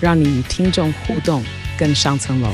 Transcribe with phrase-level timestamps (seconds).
[0.00, 1.44] 让你与听众互动
[1.78, 2.50] 更上层楼。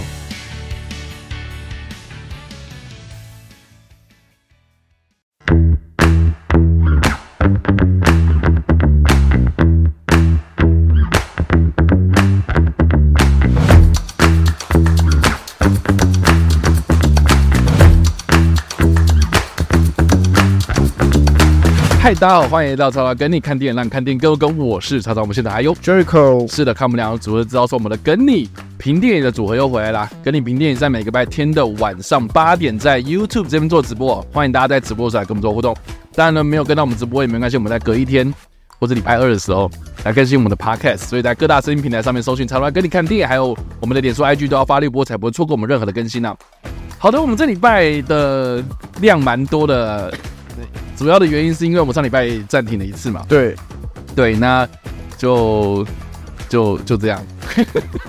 [22.20, 25.20] 大家好，欢迎来到超超跟你看电影，让你看电影更跟我是超超。
[25.22, 28.48] 我们现在还有 Jericho，是的，看我们两个组合知道说我们的跟你
[28.78, 30.08] 评电影的组合又回来啦。
[30.22, 35.76] 跟你评电影在每个白天的晚上八点在 YouTube 这边做直播，欢迎大家在直播的时候来跟我们做互动。
[36.14, 38.32] 当然呢，没有跟到我们直播也没关系，我们在隔一天
[38.78, 39.68] 或者礼拜二的时候
[40.04, 46.34] 来更新我们的 Podcast，所以在各大声音平台上面搜寻超超跟你看电影，还有我们的脸书 IG 都要发绿波，才不会错过我们任何的更新啊。
[46.96, 48.62] 好的，我们这礼拜的
[49.00, 50.14] 量蛮多的。
[50.96, 53.54] 主要的原因是因为我们上礼拜暂停了一次嘛，对，
[54.14, 54.68] 对，那
[55.16, 55.86] 就
[56.48, 57.20] 就就这样，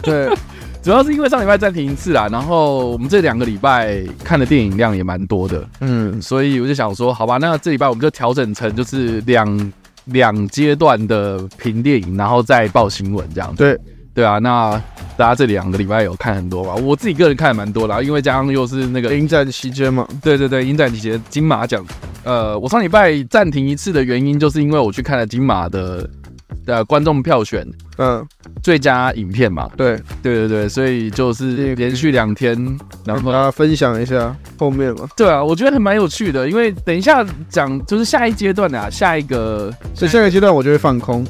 [0.01, 0.29] 对，
[0.83, 9.73] 主要是因为上礼拜暂停一次啦，然后我们这两个礼拜看的电影量也蛮多的，嗯，所以我就想说，好吧，那这礼拜我们就调整成就是两
[10.05, 13.79] 两阶段的评电影，然后再报新闻这样，对。
[14.16, 14.81] 对啊，那
[15.17, 16.73] 大家这两个礼拜有看很多吧？
[16.75, 20.07] 我自己个人看的蛮多啦，因为加上又是那个影展期间嘛。
[20.23, 21.85] 对对对，影展期间金马奖。
[22.23, 26.09] 呃，我上礼拜暂停一次的原因，就是因为我去看了金马的
[26.66, 28.25] 的观众票选，嗯，
[28.63, 29.69] 最佳影片嘛。
[29.77, 32.55] 对对对对，所以就是连续两天，
[33.05, 35.07] 然后大家分享一下后面嘛。
[35.16, 41.25] 对啊，我觉得还蛮有趣的，因为等一下讲就是下一阶段啊，下一个，所以下一个阶段我就会放空。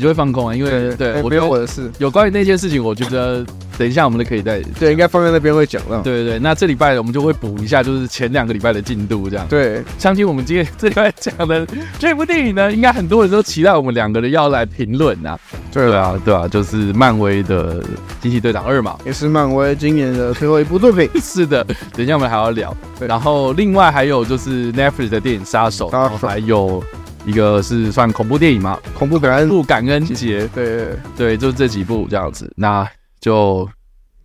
[0.00, 1.90] 你就会放空啊，因为对，我没有我的事。
[1.98, 3.44] 有关于那件事情，我觉得
[3.76, 6.00] 等一下我们都可以再对，应该放在那边会讲到。
[6.00, 9.46] 对对对，那这礼拜我们就会补一下，就是前两个礼拜的进度这样。
[9.46, 11.66] 对，相信我们今天这礼拜讲的
[11.98, 15.38] 这部电影呢，应该很多人都期待我们两个人要来评论啊。
[15.70, 17.84] 对啊，对啊，就是漫威的
[18.22, 21.10] 惊奇队长二嘛，也是漫威今年的最后一部作品。
[21.20, 21.62] 是的，
[21.92, 22.74] 等一下我们还要聊。
[23.06, 26.82] 然后另外还有就是 Netflix 的电影杀手，然后还有。
[27.26, 29.48] 一个是算恐怖电影嘛，恐怖感恩。
[29.48, 32.88] 不感恩节，对对就这几部这样子，那
[33.20, 33.68] 就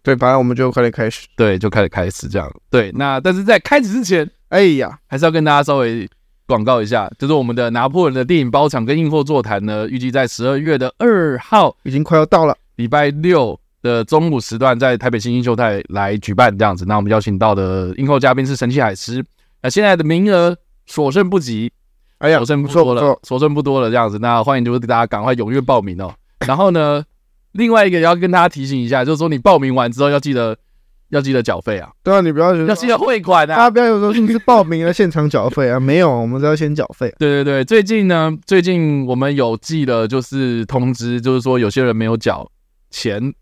[0.02, 6.08] 对，反正我们就快点开始，对，就开始开始这样，对，那但是在开始之前，哎呀，还是要跟大家稍微
[6.48, 19.26] 广告一下，就是我们的拿破仑的电影包场跟映后座谈呢，预计在十二月的二号，已经快要到了，礼拜六的中午时段，在台北新星秀泰来举办这样子，那我们邀请到的映后嘉宾是神奇海狮，
[19.62, 20.56] 那现在的名额
[20.86, 21.72] 所剩不及。
[22.20, 26.14] 哎呀，所剩不多了，所剩不多了，这样子，那欢迎就是大家赶快踊跃报名哦。
[26.48, 27.04] 然后呢，
[27.52, 30.58] 另外一个也要跟大家提醒一下，就是说你报名完之后要记得
[31.10, 31.90] 要记得缴费啊。
[32.04, 33.56] 对啊，你不要要记得汇款啊。
[33.56, 37.14] 大家不要有说你是报名了现场缴费啊， 没有，我们都要先缴费。
[37.20, 42.50] 对对对，最近呢，最近我们有寄了就是通知，就是说有些人没有缴
[42.90, 43.34] 钱，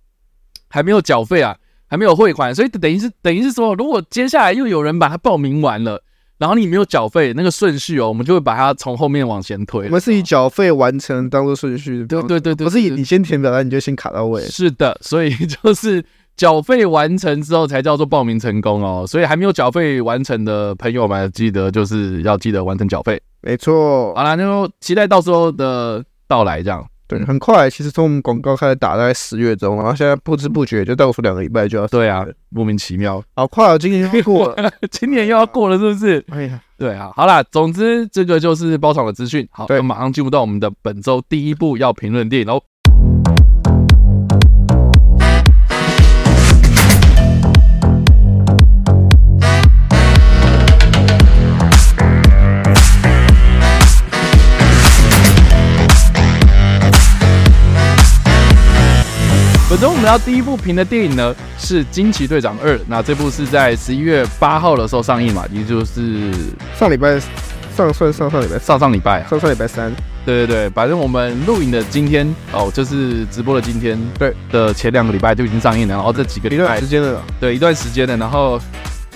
[0.68, 1.56] 还没有缴费啊，
[1.88, 6.02] 还没有汇款，所以等于是等于是说，如果接下来又有人把它报名完了。
[6.44, 9.86] 然后你没有缴费，那个顺序哦，我们就会把它从后面往前推。
[9.86, 14.42] 我们是以缴费完成当做顺序，对对对对，不是以你先填表单你就先卡到位。
[14.42, 16.04] 是的，所以就是
[16.36, 19.06] 缴费完成之后才叫做报名成功哦。
[19.08, 23.22] 所以还没有缴费完成的朋友们，记得就是要记得完成缴费。
[23.42, 26.86] 没错，好啦，那就期待到时候的到来，这样。
[27.18, 31.88] 对，很快，其实从我们广告开始打，大概十月中，然后现在不知不觉就倒数两个礼拜就要。
[31.88, 33.78] 对啊，莫名其妙，好快啊！
[33.78, 36.25] 今年又要过了， 今年又要过了，是不是？
[36.29, 39.47] 哎呀，对啊，好啦，总之这个就是包场的资讯。
[39.51, 42.62] 好，那马上进入到我们的本周第一部要评论电影喽。
[59.83, 66.31] 本周我们要第一部评的电影呢是《惊奇队长二》，那这部是在十一月八号的时候上映嘛，也就是
[66.80, 67.19] 上礼拜
[67.75, 68.57] 上算上上礼拜。
[68.57, 69.91] 上上礼拜上上礼拜三，
[70.25, 78.57] 对对对，反正我们录影的今天哦，就是直播的今天对的前两个礼拜就已经上映了，然后这几个礼拜时间了，对一段时间了，然后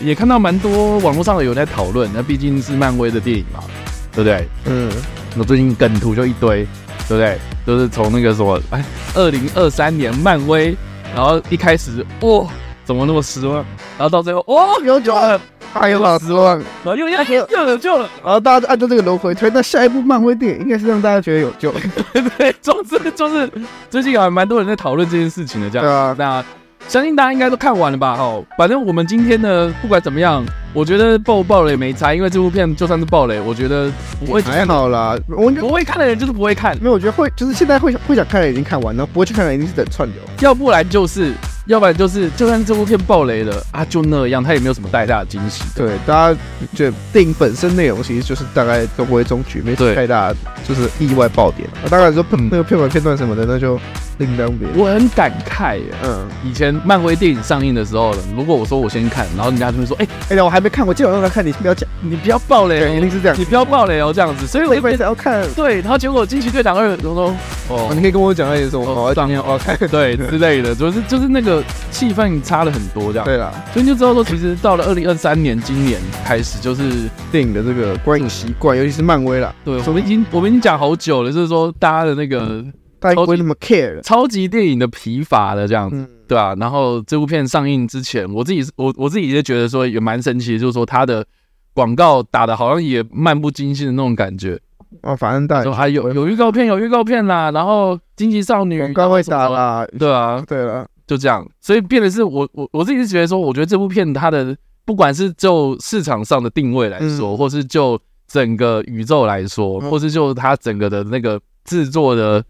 [0.01, 3.63] 也看到蛮多网络上有人在讨论，那毕竟是漫威的电影嘛，
[4.11, 4.45] 对不对？
[4.65, 4.91] 嗯，
[5.33, 6.67] 那最近梗图就一堆。
[7.07, 7.37] 对不对？
[7.65, 8.83] 都、就是从那个什么，哎，
[9.15, 10.75] 二零二三年漫威
[11.15, 12.47] 然后一开始哇，
[12.83, 13.55] 怎么那么失望？
[13.97, 15.39] 然后到最后哇，有救了，
[15.73, 21.71] 还有好失望，然后又又又有救了，然后大家就按照这个轮回推，那下一部漫威电影应该是让大家觉得有救。
[22.13, 23.49] 对 对，总之就是
[23.89, 25.85] 最近还蛮多人在讨论这件事情的，这样。
[25.85, 26.45] 对啊，那。
[26.87, 28.15] 相信大家应该都看完了吧？
[28.15, 30.41] 哈，反正我们今天呢，不管怎么样，
[30.73, 35.17] 我觉得爆不爆雷没差，因为这部片就算是爆雷，我觉得不会还好啦。
[35.27, 41.33] 我不会看的人就是不会看，没有我觉得会，就是现在会会想看的人已经看完了，不会去看的人一定是等串流，要不然就是。
[41.67, 45.65] 要不然就是，就算这部片爆雷了啊，就那样，它也没有什么太大的惊喜。
[45.75, 46.39] 对，大家
[46.73, 50.33] 觉得电影本身内容其实就是大概中规中矩，没太大
[50.65, 51.67] 就是意外爆点。
[51.83, 53.77] 啊，当然说那个片尾片段什么的，那就
[54.17, 54.67] 另当别。
[54.75, 64.45] 我很感慨耶，嗯，以前漫威电影上映的时候，如果我说我先看，然后人家就会说，哎哎呀，我还没看，我今晚上来看，你不要讲，你不要爆雷，一定是这样，你不要爆雷哦，这样子。
[64.45, 67.35] 所以我一直要看，对，然后结果惊奇队长二，我说，
[67.69, 72.27] 哦，你可以跟我讲那些什么，我当天我要看，对之类的，就是就是那个气氛。
[72.43, 79.53] 差了很多，这样对啦，所以就知道说，其实到了二零二三年，今年开始就是电影的这个观影习惯，尤其是漫威啦。
[79.65, 82.63] 对，我们已经我们已经讲好久了，就是说大家的那个
[82.99, 91.25] 大家不会那么 care 超级电影的疲乏的这样子，对啊，然后这部片上映之前，我自己我我自己就觉得说也蛮神奇的，就是说它的
[91.73, 94.59] 广告打的好像也漫不经心的那种感觉。
[95.01, 100.87] 哦，反正大家还有有预告片，有预告片啦，然后惊奇少女广告会打啦，对啊，对了。
[101.05, 104.53] 就这样，所以变的是我我我自己是觉得说，我觉得这部片它的
[104.83, 107.97] 不管是就市场上的定位来说，嗯、或是就
[108.27, 112.43] 整个宇宙来说，嗯、或是就它整个的那个制作的，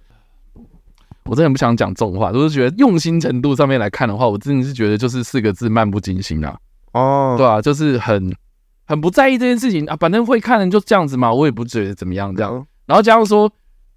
[1.27, 6.57] 我真的不想讲重话，就是觉得用心程度上面来看的话，我真的是觉得就是四个字漫不经心啊。
[6.93, 8.35] 哦，对啊，就是很
[8.85, 12.65] 很不在意这件事情啊，反正会看人就这样子嘛，我也不觉得怎么样这样。
[12.85, 13.51] 然后加上说，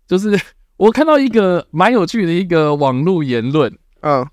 [0.06, 0.38] 就是
[0.76, 4.26] 我看到一个蛮有趣的一个网络言论，嗯。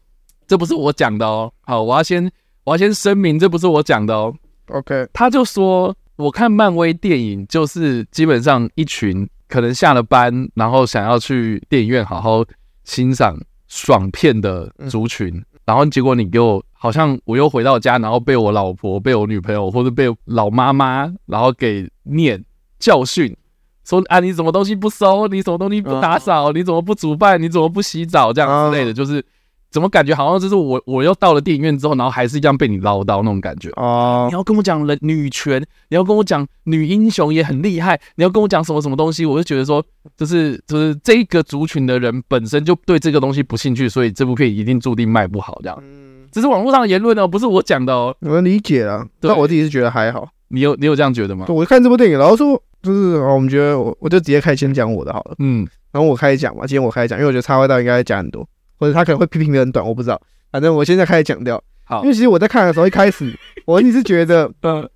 [0.47, 2.31] 这不是我讲的哦，好，我要先
[2.63, 4.33] 我要先声明，这不是我讲的哦。
[4.67, 12.45] OK，他就说，我看漫威电影就是基本上一群可能下了班，然后想要去电影院好好
[12.87, 13.37] 欣赏
[13.67, 22.41] 爽片的族群，嗯、然后结果你给我好像我又回到家，然后被我老婆、被我女朋友或者被老妈妈，然后给念
[22.79, 23.35] 教训，
[23.83, 29.23] 说啊你什么东西不收，你什么东西不打扫，你怎么不煮饭，你怎么不洗澡，这样之类的，就是。
[29.69, 34.27] 怎么感觉好像就是我，我又到了电影院之后，然后还是一样被你唠叨那种感觉哦。
[34.29, 39.83] 你要跟我讲人女权，你要跟我讲女英雄也很厉害，你要跟我讲什么什么东西，我就觉得说，
[40.15, 45.77] 就是就是这个族群的人本身就对这个东西不兴趣，所以这部片一定注定卖不好这样。
[45.81, 48.15] 嗯，这是网络上的言论哦，不是我讲的哦。
[48.21, 50.27] 我能理解啊，但我自己是觉得还好。
[50.49, 51.45] 你有你有这样觉得吗？
[51.49, 55.35] 我看这部电影，然后说就是我们觉得我我就直接开始先讲我的好了。
[55.39, 58.47] 嗯，然后我开始讲嘛，今天我开始讲，因为我觉得插画道应该讲很多，
[58.77, 60.21] 或者他可能会批评的很短，我不知道。
[60.51, 64.89] 反正我现在开始讲掉，好，因为其实我在看的时候，一开始 我一直是觉得，嗯，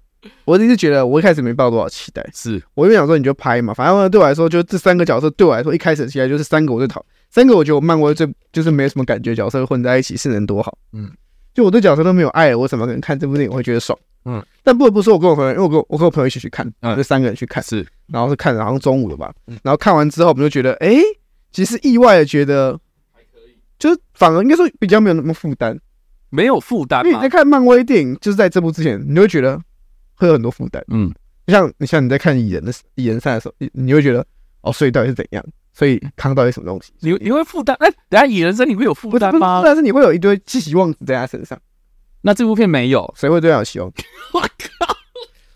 [0.45, 2.61] 我一直是觉得，我一开始没抱多少期待，是。
[2.73, 11.11] 我因为想说你就拍嘛，反正对我来说，就这三个角色对我来说，一开始期待就是三个我最讨，三个我觉得我漫威最就是没什么感觉角色混在一起是能多好，嗯，
[11.53, 20.95] 就我对角色都没有爱，我怎么可能看这部电影会觉得爽，嗯，但不得不说，我跟我朋友，因为我跟我跟我朋友一起去看，嗯，就三个人去看，是，然后是看好像中午了吧，然后看完之后我们就觉得，哎，
[21.51, 22.79] 其实意外的觉得
[23.81, 25.77] 就是反而应该说比较没有那么负担。
[26.29, 29.59] 没有负担，因为你在看漫威电影，就是在这部之前，你会觉得
[30.15, 30.81] 会有很多负担。
[30.87, 31.13] 嗯，
[31.47, 34.25] 像你像你在看蚁人的蚁人三的时候，你你会觉得
[34.61, 35.43] 哦，所以到底是怎样？
[35.73, 36.93] 所以康到底什么东西？
[37.01, 37.75] 你你会负担？
[37.81, 39.61] 哎，等下蚁人身你会有负担吗？
[39.65, 41.59] 但是你会有一堆希望在他身上。
[42.21, 43.91] 那这部片没有，谁会对他有希望？
[44.33, 44.95] 我靠！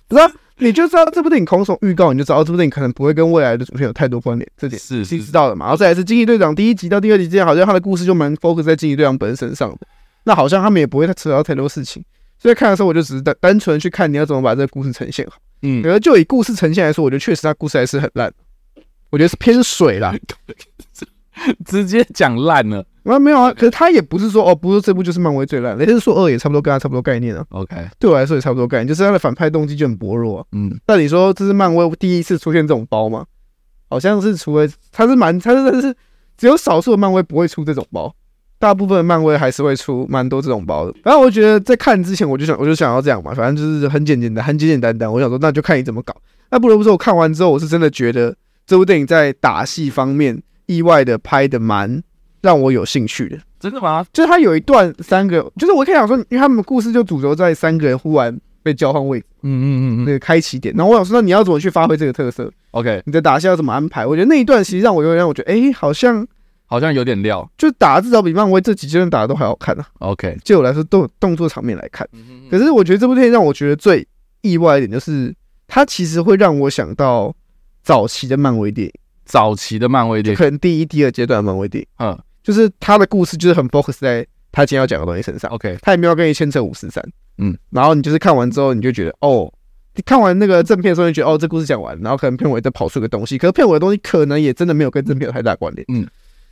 [0.10, 4.50] 不是、啊，你就知道这部电影空手预告，你就知道这部电影可能不会跟未来的主线有太多关联。
[4.58, 5.66] 这点是是知道的嘛？
[5.66, 9.80] 然后再来是惊奇队长第一集到第二集之间，好像他的故事就蛮 focus 在惊奇队长本身身上的。
[10.24, 12.04] 那好像他们也不会再扯到太多事情，
[12.40, 15.38] 所以看的时候我就只是单单纯去看你要怎么把这个故事呈现好。
[15.62, 18.32] 嗯，而就以故事呈现来说，我觉得确实他故事还是很烂，
[19.10, 20.16] 我觉得是偏水啦，
[21.66, 22.86] 直接讲烂了。
[23.04, 27.46] 啊，没有啊，可是他也不是说哦，不是这部就是漫威最烂，雷神说二也差不多跟他差不多概念啊。
[27.50, 30.46] OK，对我来说也差不多概念，就是他的反派动机就很薄弱啊。
[30.54, 33.26] 嗯，但你说这是漫威第一次出现这种包吗？
[33.90, 35.96] 好像是除了他是蛮，他是是
[36.36, 38.14] 只有少数的漫威不会出这种包。
[38.58, 45.12] 大部分的漫威还是会出蛮多这种包的，然后我觉得在看之前我就想，我就想要这样嘛，反正就是很简简单，很简简单单。
[45.12, 46.16] 我想说，那就看你怎么搞。
[46.50, 52.02] 那不得不说，我看完之后，我是真的觉得这部电影在打戏方面意外的拍的蛮
[52.42, 53.38] 让我有兴趣的。
[53.60, 54.06] 真的吗？
[54.14, 60.74] 就是他有一段三个，就是我可以想说，因为他们的故事就主轴在三个人忽然被交换位置，嗯嗯嗯嗯，那个开启点。
[60.76, 64.06] 然后我想说，那你要怎么去发挥这个特色？OK，你的打戏要怎么安排？
[64.06, 66.28] 我觉得那一段其实让我有点让我觉得，哎，好像。
[66.68, 69.86] 好像有点料，就打至少比漫威这几阶段打的都还好看啊。
[70.00, 72.10] OK，就我来说，动动作场面来看，
[72.50, 74.06] 可是我觉得这部电影让我觉得最
[74.42, 75.32] 意外一点就是，
[75.68, 77.32] 它其实会让我想到
[77.84, 78.94] 早期的漫威电影，
[79.26, 85.52] 早期的漫威电影，可能第一、第二阶段的漫威电影，嗯，就是他的故事就是很 focus 在他今天要讲的东西身上。
[85.52, 87.04] OK，他也没有跟你牵扯五十三，
[87.40, 89.52] 嗯，然后你就是看完之后，你就觉得哦。
[89.98, 96.06] 你看完那个正片的时候，你觉得哦，这故事讲完，然后可能片尾再跑出个东西，可是片尾的东西可能也真的没有跟正片有太大关联，嗯，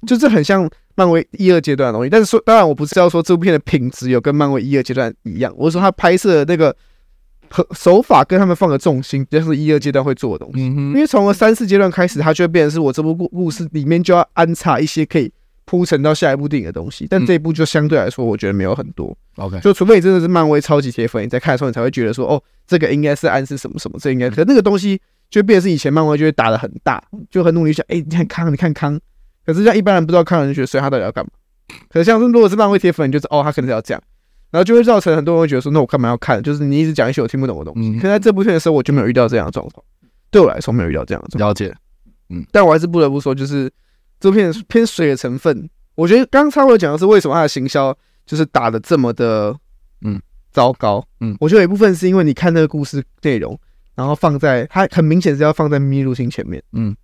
[0.07, 0.65] 就是很像
[0.95, 2.09] 漫威一二阶段的东西。
[2.09, 6.73] 但是说，当然我不是要说这部片的品质有跟漫威一二阶段一样，我是说他拍摄的那个
[7.75, 10.61] 手法跟他们放的重心，就是一二阶段会做的东西。
[10.63, 15.31] 嗯，因为从了三四阶段开始，它就会变成是我这部故故事里面就要安插一些可以。
[15.65, 19.15] 铺陈到下一部电影的东西，但这一部就相对来说，我觉得没有很多。
[19.37, 24.29] OK，就除非你真的是漫威超级铁粉，你在看的时候，你才会觉得说，哦，这个应该是暗示什么什么，这应该。
[24.29, 28.99] 可是那个东西就变成是以前漫威就会打的很大，就很努力想，哎，你看康，你看康。
[29.45, 31.31] 可是像一般人不知道康的人就觉得，所以他到底要干嘛？
[31.89, 34.03] 可是像是如果是漫威铁粉，你就知道，哦，他可能是要这样，
[34.53, 36.39] 然后就会造成很多人会觉得说，那我干嘛要看？
[36.43, 37.91] 就是你一直讲一些我听不懂的东西。
[37.93, 39.83] 可是在这部片的时候，我就没有遇到这样的状况。
[40.29, 41.49] 对我来说，没有遇到这样的状况。
[41.49, 41.75] 了解。
[42.29, 43.67] 嗯，但我还是不得不说，就是
[44.19, 45.67] 这部片偏水的成分。
[45.95, 47.91] 我觉得刚刚差不多讲的是为什么他的行销
[48.27, 49.55] 就是打的这么的
[50.01, 53.59] 嗯糟糕嗯，我觉得有一部分是因为你看那个故事内容，
[53.95, 56.95] 然后放在他很明显是要放在秘密入侵前面嗯，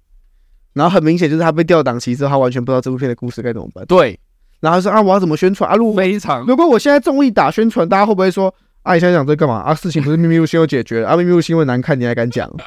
[0.73, 3.83] 然后很明显就是他被调档期之后，他完全不知道这部片的故事该怎么办。
[3.85, 4.19] 对，
[4.59, 5.75] 然后他说啊，我要怎么宣传啊？
[5.75, 8.93] 如果非常，如果我现在中意打宣传，大家会不会说啊？
[8.93, 9.73] 你现在讲这干嘛啊？
[9.73, 11.15] 事情不是秘密入侵又解决了啊？
[11.15, 12.49] 秘密入侵因为难看，你还敢讲？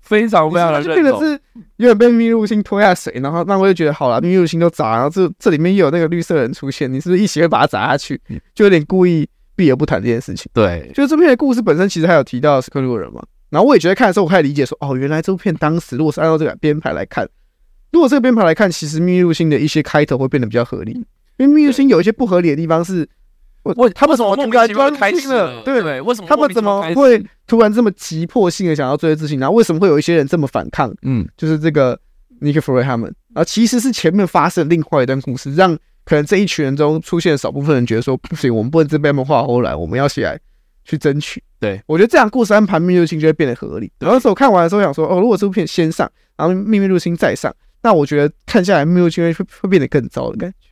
[0.00, 1.40] 非常非常的认同，是
[1.76, 8.20] 有点被秘密入侵拖下水，然后那我就觉得好了，秘密入侵都砸，然后这这里面又有那个绿色人出现，你是不是一起会把它砸下去？
[8.54, 10.50] 就有点故意避而不谈这件事情。
[10.52, 17.26] 对，就这片的故事本身其实还有提到斯克鲁人嘛，然后我也觉得看的时候我开始理解说，哦，原来这部片当时如果是按照这个编排来看，
[17.94, 20.90] 如果这个编排来看，其实秘密入侵的一些开头会变得比较合理，
[21.38, 23.08] 因为秘密入侵有一些不合理的地方是。
[23.62, 25.62] 我他们怎么突然就开心了？
[25.62, 29.40] 对对，为什么他们怎么会突然这么急迫性的想要追这事情？
[29.40, 30.94] 然后为什么会有一些人这么反抗？
[31.00, 31.98] 嗯，就是这个
[32.40, 35.74] 尼克弗瑞他们，然后其实是前面发生另外一段故事，让
[36.04, 40.38] 可能这一群人中出现少部分人觉得说不行，我们不能这边们画后来，我们要起来
[40.84, 41.42] 去争取。
[41.58, 43.90] 对，我觉得这样故事安排秘密入侵就会变得合理。
[43.98, 47.50] 然后是我看完的时候想说，哦，如果这部片先上，然后秘密入侵再上，
[47.84, 50.68] 那我觉得看下来秘密入侵会会变得更糟的感觉。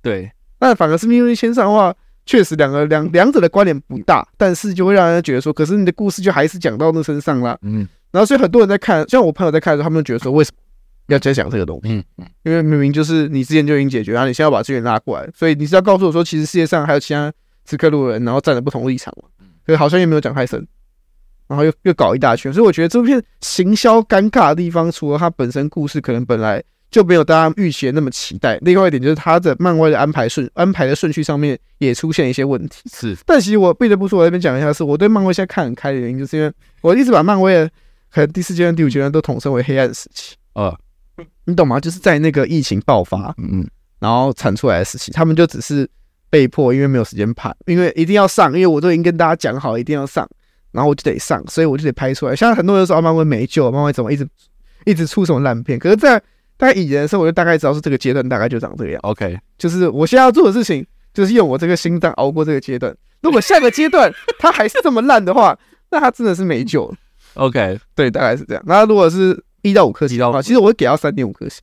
[0.00, 1.94] 对，那反而是秘密入侵先上的话。
[2.30, 7.56] 确实，两个两两者的关联不大，但是就会让人觉得说，可是你的故事就还是讲到那身上啦。
[7.62, 10.62] 嗯，然后所以很多人在看，像我朋友在看的时候，他们就觉得说，为什么
[11.06, 11.88] 要再讲这个东西？
[11.90, 17.32] 嗯嗯，因为明明就是你之前就已经解决，然后你现在要把资源拉过来，所以你是要告诉我说，其实世界上还有其他
[17.64, 19.30] 斯克路人，然后站在不同立场嘛。
[19.64, 20.68] 所以好像也没有讲太深，
[21.48, 26.62] 然后又又搞一大圈，所以我觉得这片行销尴尬的地方，除了它本身故事可能本来。
[26.90, 28.56] 就没有大家预期的那么期待。
[28.62, 32.80] 另外一点就是，它的漫威的安排顺安排的顺序上面也出现一些问题。
[32.90, 36.50] 是，但其实我不得不说，我这边讲一下，是我对漫威现在看很开的原因，就是因为
[36.80, 37.70] 我一直把漫威的
[38.10, 40.34] 可能第四阶段、第五阶段都统称为黑暗时期。
[40.54, 40.74] 呃，
[41.44, 41.78] 你懂吗？
[41.78, 45.86] 就是在那个疫情爆发，嗯，然后产出来的时期，他们就只是
[46.30, 50.26] 被迫，因为没有时间拍，因为一定要上，因为我都已经跟大家讲好一定要上，
[50.72, 52.36] 然后我就得上，所以我就得拍出来。
[52.36, 54.28] 现在很多人说漫威没救，漫威怎么一直
[54.84, 55.78] 一直出什么烂片？
[55.78, 56.18] 可是，在
[56.56, 59.00] 大概以前的时候，我就大概知道是这个阶段，大概就长这个样。
[59.02, 62.94] OK，就是我现在要做的事情， 就是用我这个心脏熬过这个阶段。
[63.22, 65.58] 如果下个阶段它还是这么烂的话，
[65.90, 66.94] 那它真的是没救了。
[67.34, 68.62] OK，对，大概是这样。
[68.66, 71.60] 那如果是一到五颗星的话，其实我会给到三点五颗星。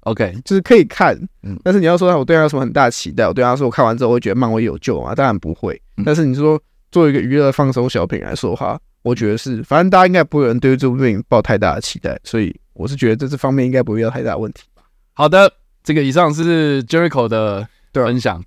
[0.00, 1.18] OK，就是可以看，
[1.62, 5.14] 但是你要说我对他有什么很大的期待，我对他说我看完之后我会觉得漫威有救吗？
[5.14, 5.80] 当然不会。
[6.04, 6.60] 但是你说
[6.94, 12.54] 作为一个娱乐放松小品来说的话，我觉得是，反正大家应该不会有人对于这部电影抱太大的期待，所以。
[12.76, 14.82] 我是觉得在这方面应该不会有太大问题吧。
[15.12, 15.48] 好的，
[15.84, 18.42] 这个以上是 Jericho 的分享。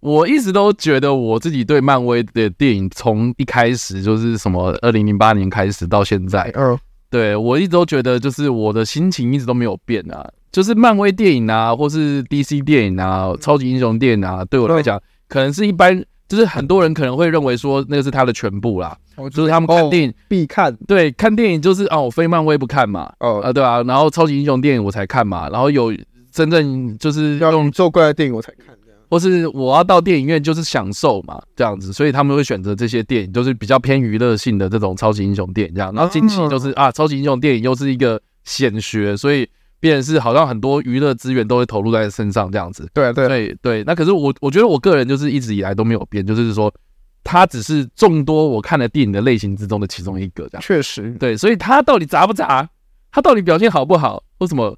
[0.00, 6.78] 我一直都觉得我自己对漫威的电影从一开始就是什么二零零八年开始到现在，嗯，
[7.10, 10.26] 对我一直都觉得就是我的心情一直都没有变啊。
[10.50, 18.96] 就是漫威电影啊，或是 DC 电影啊，超级英雄电影啊，对我来讲，可能是一般，就是很多人可能会认为说那个是他的全部啦。
[19.34, 25.92] 就是他们看电影必看，对，看电影就是哦，我非漫威不看嘛，哦啊，对啊，然后超级英雄电影我才看嘛，然后有
[26.32, 39.46] 真正就是要用做怪的电影我才看这样，或是我要到电影院就是享受嘛，这样子，所以他们会选择这些电影，就是比较偏娱乐性的这种超级英雄电影这样，然后近期就是啊，超级英雄电影又是一个显学，所以
[39.80, 46.72] 变成是好像很多娱乐资源都会投入在身上这样子，对对对对，那可是我我觉得我个人就是一直以来都没有变，就是说。
[47.22, 50.62] 它只是众多我看的电影的类型之中的其中一个，这样。
[50.62, 52.66] 确实，对，所以它到底砸不砸？
[53.12, 54.24] 它到底表现好不好？
[54.38, 54.74] 为什么？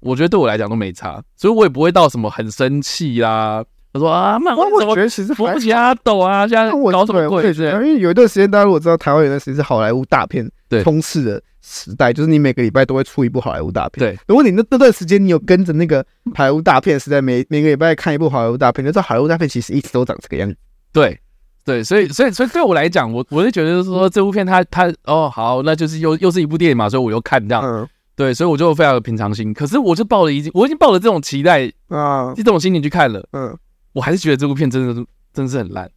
[0.00, 3.64] 我觉得对我来讲都没差，所以我也不会到什么很生气啦。
[3.94, 4.94] 他说啊，漫画怎么
[5.34, 6.46] 扶不起阿斗啊？
[6.46, 7.50] 现在搞什么鬼？
[7.50, 10.46] 因为有一段时间，大家如果知道台湾有段时间是好莱坞大片
[10.84, 14.06] 充斥的时代，就是你每个礼拜都会出一部好莱坞大片。
[14.06, 20.56] 对，如果你那那段时间你有跟着那个好莱坞大片时代，每每个礼拜看一部好莱坞大片，你就知道好莱坞大片其实一直都长这个样子。
[20.92, 21.18] 对，
[21.64, 27.62] 对，所以所以所以对我来讲，我我是觉得说这部片它它哦好，那就是又又是一部电影嘛，所以我又看这样。
[27.64, 29.54] 嗯对，所以我就非常有平常心。
[29.54, 33.26] 可是我就抱了已经，我已经抱了这种期待啊，这种心情去看了。
[33.32, 33.56] 嗯，
[33.94, 35.90] 我还是觉得这部片真的是，真的是很烂。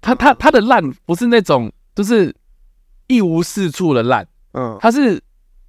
[0.00, 2.34] 他他他的烂不是那种就是
[3.08, 5.22] 一无是处的烂，嗯，他是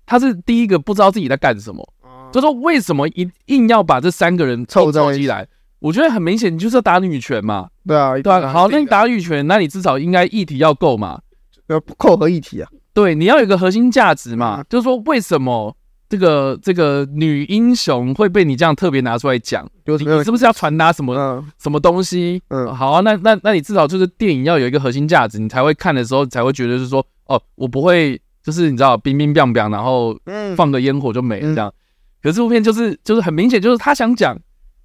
[0.05, 1.87] 他是第一个不知道自己在干什么，
[2.31, 5.47] 就说为什么一硬要把这三个人凑凑起来？
[5.79, 7.67] 我觉得很明显，你就是要打女权嘛。
[7.85, 8.51] 对啊，对啊。
[8.51, 11.19] 好，那你打女权，那你至少应该议题要够嘛，
[11.67, 12.69] 要扣合议题啊。
[12.93, 15.75] 对，你要有一个核心价值嘛，就是说为什么？
[16.09, 22.41] 这个这个女英雄会被你这样特别拿出来讲，你是不是要传达什么、嗯、什么东西？
[22.47, 28.17] 嗯，好啊，那那那你至少就是电影要有一个核心价值，你才会看的时候才会觉得是说，哦，我不会
[28.47, 30.17] 就是你知道，冰冰冰冰，然后
[30.55, 31.67] 放个烟火就没了这样。
[31.67, 31.75] 嗯、
[32.23, 34.39] 可是这部片就是就是很明显，就是他想讲，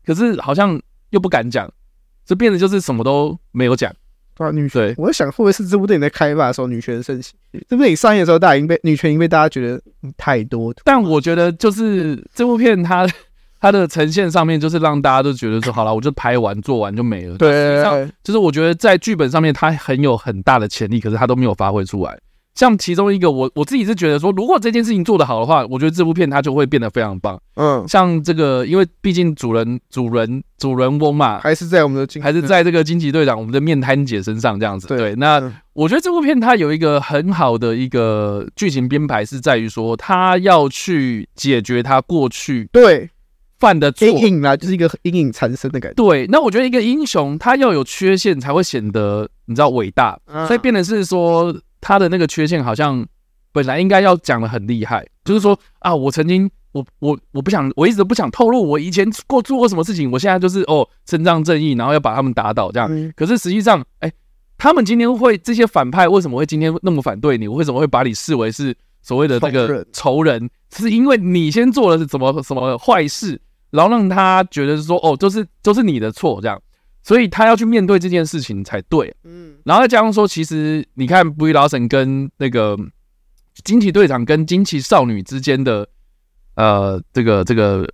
[0.05, 1.73] 可是好像又不敢讲，
[2.27, 3.93] 这变得就是什么都没有讲。
[4.39, 7.35] 啊，女权，我在想会不会是这部电影在开发的时候女权盛行？
[7.69, 9.81] 这部电影上映的时候，大家已经被 女权已经被大家觉得
[10.17, 10.75] 太多。
[10.83, 13.07] 但我觉得就是这部片它
[13.61, 17.39] 它的呈现上面，就是让大家都觉得说，好了，我就拍完做完就没了。
[17.39, 17.81] 对，
[18.25, 22.19] 就是我觉得在剧本上面它很有很大的潜力，可是它都没有发挥出来。
[22.55, 27.41] 像其中一个，我我自己是觉得说，如果这件事情做得好的话，我觉得这部片它就会变得非常棒。
[27.55, 34.87] 嗯，像这个，因为毕竟主人、主人、主人翁嘛，还是在我们的，还是在这个惊奇队长、我们的面瘫姐身上这样子。
[34.87, 43.09] 对，那我觉得这部片它有一个很好的一个剧情编排，是在于说，他要去解决他过去对
[43.59, 45.95] 犯的错阴影啊，就是一个阴影缠身的感觉。
[45.95, 51.57] 对，那我觉得一个英雄他要有缺陷才会显得你知道伟大，所以变得是说。
[51.83, 53.07] 他的那个缺陷好像
[53.53, 63.13] 本来应该要讲的很厉害，就是说啊，我曾经我我我不想，我一直都不想透露我以前过做过什么事情，我现在就是哦伸张正义，然后要把他们打倒这样。
[63.15, 64.11] 可是实际上，哎，
[64.57, 67.47] 他们今天会这些反派为什么会今天那么反对你？
[67.47, 70.49] 为什么会把你视为是所谓的这个仇人？
[70.75, 73.39] 是因为你先做了是什么什么坏事，
[73.71, 76.59] 然后让他觉得是说哦，就是都是你的错这样。
[77.03, 82.79] 所以他要去面对这件事情才对，嗯，然后再加上说，其实你看，Brie Larson 跟那个
[83.65, 85.89] 惊奇队长跟惊奇少女之间的
[86.55, 87.85] 呃这个这个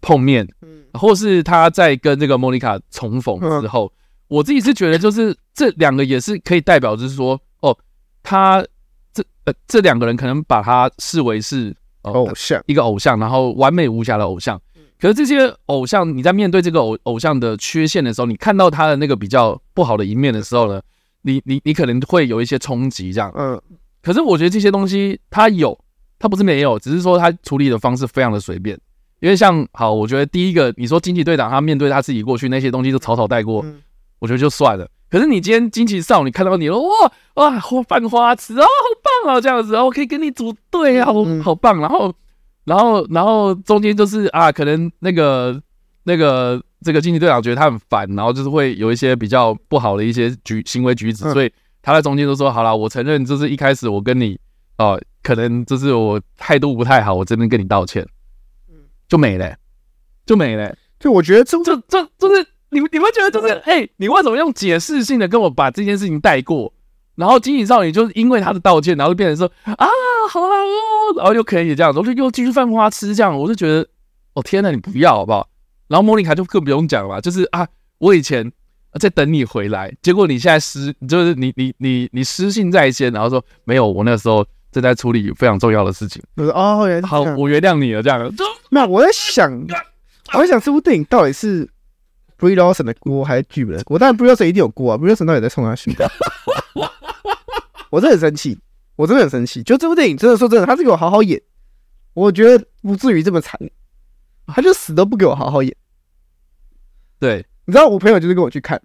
[0.00, 3.92] 碰面，嗯，或是他在跟这个莫妮卡重逢之后，
[4.26, 7.78] 我自己是觉得就是这两个也是可以代表，就是说哦，
[8.22, 8.64] 他
[9.12, 14.60] 这呃这两个人可能把他视为是偶像，一个偶像，然后完美无瑕的偶像。
[15.00, 20.80] 可是这些偶像，你在面对这个偶偶像的缺陷的时候，你看到他的那个比较不好的一面的时候呢，
[21.22, 23.32] 你你你可能会有一些冲击，这样。
[23.36, 23.60] 嗯。
[24.02, 25.78] 可是我觉得这些东西他有，
[26.18, 28.76] 他不是没有，只是说他处理的方式非常的随便。
[29.20, 33.64] 因为像好，我觉得第一个你说惊奇队长他面对他自己过去那些东西都草草带过，
[34.18, 34.88] 我觉得就算了。
[35.08, 42.12] 可是你今天惊奇少女看到你了，哇哇，犯花痴哦，好棒啊，这样子，我可以跟你组队啊，好好棒，然后。
[42.68, 45.60] 然后，然后中间就是啊，可能那个
[46.04, 51.52] 那个这个惊奇队长觉得他很烦，然后就是会有一些比较不好的一些举行为举止，所以
[51.82, 54.38] 他在中间就说：“好了，我承认，就是一开始我跟你
[54.76, 58.06] 哦、呃， 可能就是我态度不太好，我这边跟你道歉。”
[58.70, 58.74] 嗯，
[59.08, 59.56] 就没了，
[60.26, 60.76] 就没了。
[61.00, 66.72] 就我觉得这这这就是你们你们觉得就是哎，你为什么用解释性的跟我把这件事情带过？
[67.18, 69.86] 然后惊奇少女就是因为他的道歉，然后就变成说啊，
[70.30, 73.84] 好啦哦，然后又可以这样，然后就又继续犯花痴这样，我就觉得
[74.34, 75.48] 哦天哪，你不要好不好？
[75.88, 77.66] 然后莫妮卡就更不用讲了嘛，就是啊，
[77.98, 78.52] 我以前
[79.00, 86.22] 在等你回来，结果你现在失，就是你你你你失信在先，然后说没有，我那个时候正在处理非常重要的事情。
[86.36, 88.32] 我说哦，好，我原谅你了这样。
[88.70, 89.50] 那我在想，
[90.34, 91.68] 我在想这部电影到底是
[92.38, 93.98] Brie Larson 的锅还是剧本的锅？
[93.98, 95.92] 当然 Brie Larson 一定有锅啊，Brie Larson 到底在冲他去
[97.90, 98.58] 我真的很生气，
[98.96, 99.62] 我真的很生气。
[99.62, 101.40] 就这部电影，真的说真的，他是给我好好演，
[102.14, 103.58] 我觉得不至于这么惨。
[104.46, 105.76] 他就死都不给我好好演。
[107.18, 108.80] 对，你知道，我朋友就是跟我去看，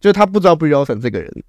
[0.00, 1.44] 就是他不知道 Brie Larson 这个人，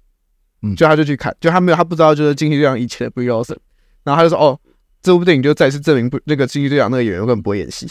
[0.62, 3.56] 嗯，就他就去看，就他没有他不知道就是惊奇队长以前的 Brie Larson，
[4.02, 4.58] 然后他就说：“哦，
[5.00, 7.88] 这部电影就再次证明不那个惊奇队长那个演员根本不会演戏。”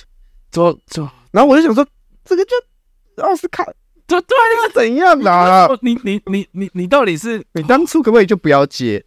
[0.52, 1.88] 就就，然后我就想说，
[2.26, 3.66] 这个就奥斯卡。
[4.08, 5.68] 这对那个怎样啦？
[5.82, 9.04] 你你你你你到底是你当初可不可以就不要接？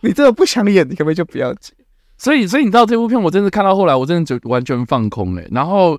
[0.00, 1.72] 你真的不想演，你可不可以就不要接？
[2.18, 5.46] 所以所以你知道这部片，我真的看到后来，我真的就完全放空哎。
[5.50, 5.98] 然后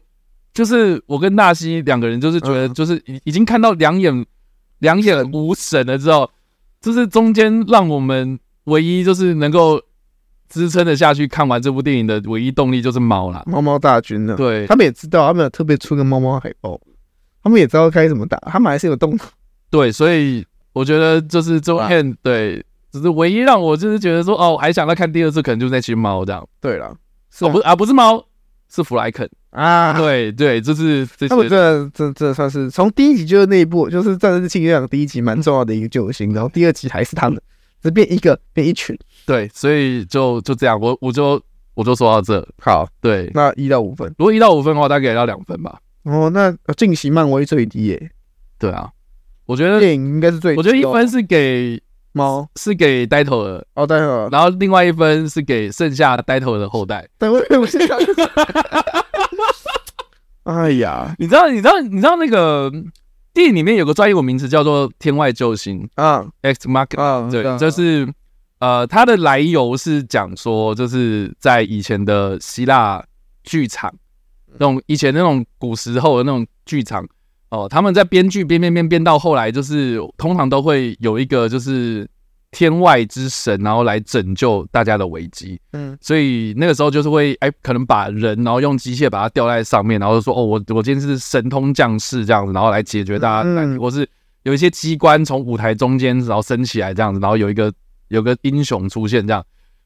[0.53, 4.25] 就是我跟纳西两个人，就是觉得就是已已经看到两眼
[4.79, 6.29] 两眼无神了之后，
[6.81, 9.81] 就是中间让我们唯一就是能够。
[10.47, 14.35] 支撑的下去看完这部电影的唯一动力就是猫啦，猫猫大军呢？
[14.37, 16.79] 对，他们也知道，他们有特别出个猫猫海报，
[17.45, 19.15] 他们也知道该怎么打，他们还是有动。
[19.69, 26.43] 对，所以我觉得就是这部片，对，只是唯一让我就是觉得说，哦，还想再看第二次，可能就是那群猫这样。
[26.59, 26.87] 对了，
[27.41, 28.25] 哦，不啊，不是猫，
[28.67, 29.93] 是弗莱肯啊。
[29.93, 37.39] 对对，就是他们这这这算是从第一集就是那一部，就是《战争庆余第一集蛮重要的一个救星，然后第二集还是他们，
[37.83, 38.97] 只变一个变一群。
[39.27, 41.39] 对，所以就就这样，我我就
[41.75, 42.43] 我就说到这。
[42.59, 45.77] 好，对，那一到五分，如果一到五分的话，大概给到两分吧。
[46.05, 48.11] 哦，那近期漫威最低耶。
[48.57, 48.89] 对啊，
[49.45, 50.57] 我觉得电影应该是最低。
[50.57, 51.81] 我觉得一分是给
[52.13, 54.29] 猫，是给呆头的哦，呆头。
[54.31, 57.07] 然后另外一分是给剩下呆头的后代。
[57.19, 57.97] 对，我我现在。
[60.43, 62.71] 哎呀， 你知道，你知道，你知道那个
[63.33, 68.07] 电影里面有个专业名词叫做“天外救星”啊，Ex Machina 啊，对，就是。
[68.59, 73.03] 呃，它的来由是讲说，就是在以前的希腊
[73.43, 73.93] 剧场，
[74.59, 77.07] 那种以前那种古时候的那种剧场，
[77.49, 82.07] 哦，他们在编剧编编编编到后来，就是通常都会有一个就是
[82.51, 85.59] 天外之神，然后来拯救大家的危机。
[85.73, 94.07] 嗯，所以那个时候就是会哎，可能把人，然后用机械把它吊在上面，然后就说哦，我我今天是神通降世这样子，然后来解决大家难题，或是
[94.43, 97.71] 有一些机关从舞台中间然后升起来这样子，然后有一个。
[98.09, 99.43] 有个英雄出现，这样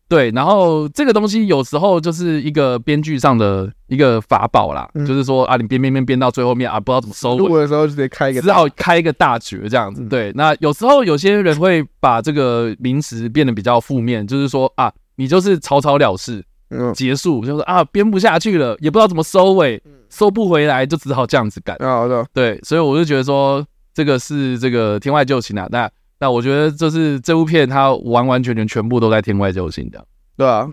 [0.10, 10.04] 对，然后这个东西有时候就是一个编剧上的一个法宝啦，嗯、就是说啊，你编编编编到最后面啊，不知道怎么收尾，录的时候就得开一个，只好开一个大绝这样子。
[10.08, 21.78] 对，那有时候有些人会把这个名词变得比较负面，就是说啊，你就是草草了事，嗯，结束，就是啊，编不下去了，也不知道怎么收尾，收不回来，就只好这样子干。
[21.78, 25.88] 好的，对，所以我就觉得说，这个是这个天外救星啊，那。
[26.20, 30.06] 那我觉得就是这部片，它完完全全全部都在天外救星的，
[30.36, 30.70] 对啊，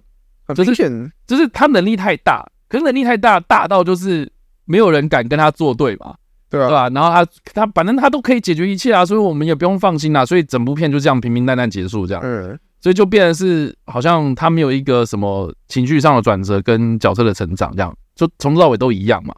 [0.55, 4.29] 就是就是他能力太大，可是能力太大，大到就是
[4.65, 6.17] 没有人敢跟他作对嘛，
[6.51, 6.89] 对啊，对吧？
[6.91, 10.27] 然后他他反正他都可以解决一切啊，所以我们也不用放心啦。
[10.27, 19.33] 所以整部片就这样平平淡淡结束，这样，嗯，所以就变成是好像他没有一个什么情绪上的转折跟角色的成长，这样就从头到尾都一样嘛，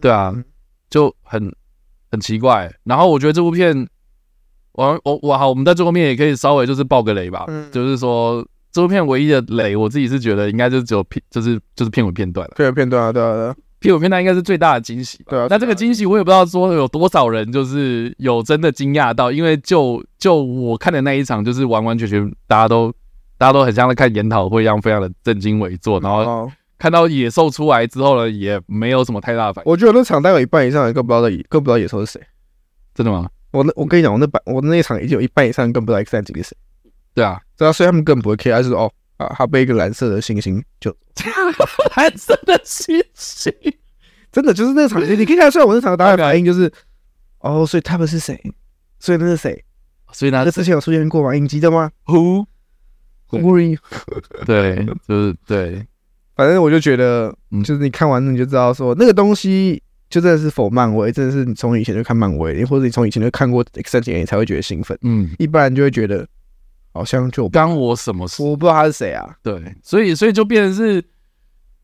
[0.00, 0.34] 对啊，
[0.88, 1.54] 就很
[2.10, 2.74] 很奇怪。
[2.84, 3.86] 然后我觉得这部片。
[4.74, 12.54] 我我我好，我们在最后面也可以稍微就是爆个雷吧，嗯、就是说这部片唯一的雷，我自己是觉得应该就只有片，就是就是片尾片段了。
[12.56, 15.20] 片尾片段啊，对啊，对啊，片尾片段应该是最大的惊喜。
[15.28, 22.92] 对啊，那这个惊喜我也不知道说有多少人就是有真的惊讶到，因为就就我看的那一场，就是完完全全大家都
[23.38, 29.70] 大家都很像在看研讨会一样，非常的正襟危坐，然后看到野兽出来之后呢，也没有什么太大的反应。
[29.70, 32.20] 我觉得那场大概有一半以上人更不知道野，更不知道野兽是谁，
[32.92, 33.28] 真的吗？
[33.54, 36.56] 我那我跟你讲，我那版我那一场已经有一半以上更不知道 X 战警是谁。
[37.14, 40.92] 对啊，对啊，所以他们更不会 care，他就是哦啊，他被一个蓝色的星星就
[41.96, 43.54] 蓝色的星星，
[44.32, 46.68] 真的就是那场，你可以看出来我那场答案反应就是
[47.38, 48.36] 哦，所以他们是谁？
[48.98, 49.64] 所以那是谁？
[50.10, 51.36] 所以那之前有出现过吗？
[51.36, 52.46] 影集的吗？Who
[53.30, 53.78] Who？
[54.44, 55.86] 对，就是对，
[56.34, 57.32] 反正我就觉得，
[57.64, 59.80] 就是你看完你就知道说那个东西。
[60.14, 64.96] 就真的是否漫威，真的是你从以前就看漫威，或者你从以前就看过 X 战警，你才会觉得兴奋。
[65.02, 66.24] 嗯，一般人就会觉得
[66.92, 68.40] 好像就刚我什么事？
[68.40, 69.34] 我不知道他是谁啊。
[69.42, 71.04] 对，所以所以就变成是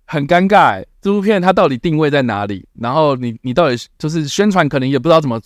[0.05, 0.81] 很尴尬。
[1.01, 2.65] 这部片它到底定位在哪里？
[2.79, 5.41] 然后你你到底就是宣传，可能也不知道怎么。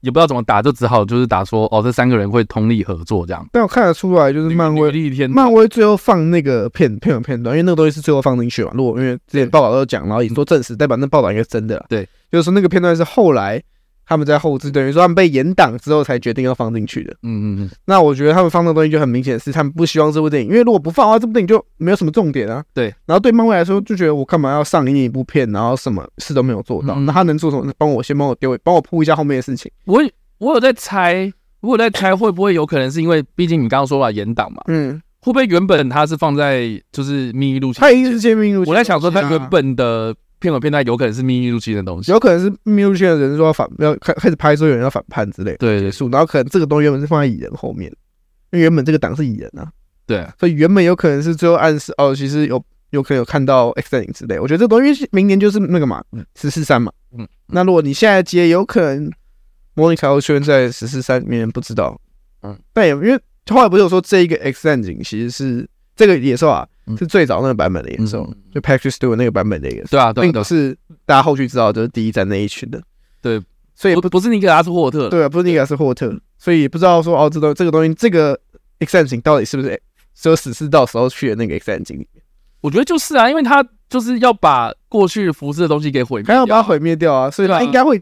[0.00, 3.46] 也不知道怎么打，就只好就是打说哦，这三个人会通力合作这样。
[3.52, 8.70] 但我看得出来，就是漫威，漫威最后放那个片片有片段，因为那个东西是最后放进去嘛。
[8.74, 11.84] 如果因为之前报道都讲，然后已经说证实，代表那报道应该是真的。
[11.88, 13.62] 对，就是说那个片段是后来。
[14.06, 17.12] 他们在后置，等于说他们被延档之后才决定要放进去的。
[17.24, 17.70] 嗯嗯嗯。
[17.86, 22.64] 那我觉得他们放的东西就很明显是他们不希望这部电影，因为如果不放的话，这部电影就没有什么重点啊。
[22.72, 22.94] 对。
[23.04, 26.94] 然后对漫威来说，就觉得我干嘛要上映一部片，然后什么事都没有做到？
[27.00, 27.72] 那他能做什么？
[27.76, 29.70] 帮我先帮我丢，帮我铺一下后面的事情。
[29.86, 30.00] 我
[30.38, 34.62] 我有在猜，我有在猜会不会有可能是因为，毕竟你刚刚说了延档嘛。
[34.68, 35.02] 嗯。
[35.20, 37.80] 会不会原本他是放在就是秘密入侵？
[37.80, 38.70] 他一定是接秘密入侵。
[38.72, 40.14] 我在想说他原本的。
[40.38, 47.90] 片尾片段有可能是秘密入侵的东西，有可能是秘密入侵的人说要反要开开始拍说有人要反叛之类，对，对对，然后可能这个东西原本是放在蚁人后面，
[48.50, 49.70] 因为原本这个党是蚁人啊，
[50.06, 56.02] 对，所以原本有可能是最后暗示哦，其实有有可能有看到 X 战警之类，我觉得这东西明年就是那个嘛，
[56.34, 59.10] 十四三嘛，嗯，那如果你现在接，有可能
[59.74, 61.98] 莫妮卡会出现在十四三里面，不知道，
[62.42, 63.18] 嗯，但也因为
[63.48, 66.68] 后来不是有说这一个 X 战警其实是这个野兽啊。
[66.96, 69.90] 是最早那个版本的演奏，就 Patrick Stewart 那个版本的演奏。
[69.92, 72.82] 对啊，对，都是大家后续知道，就是第一站那一群的。
[73.22, 73.42] 对，
[73.74, 78.38] 所以不不是尼克拉斯霍特，对啊，不是尼克拉斯霍特，所以不知道说哦，这东这个东西，这个
[78.80, 79.80] X 战警到底是不是
[80.14, 82.22] 只有死侍到时候去的那个 X 战警里面？
[82.60, 88.00] 我觉得就是啊，因为他就是要把过去服饰的东西给毁灭，他要把它毁灭掉啊，所以他应该会，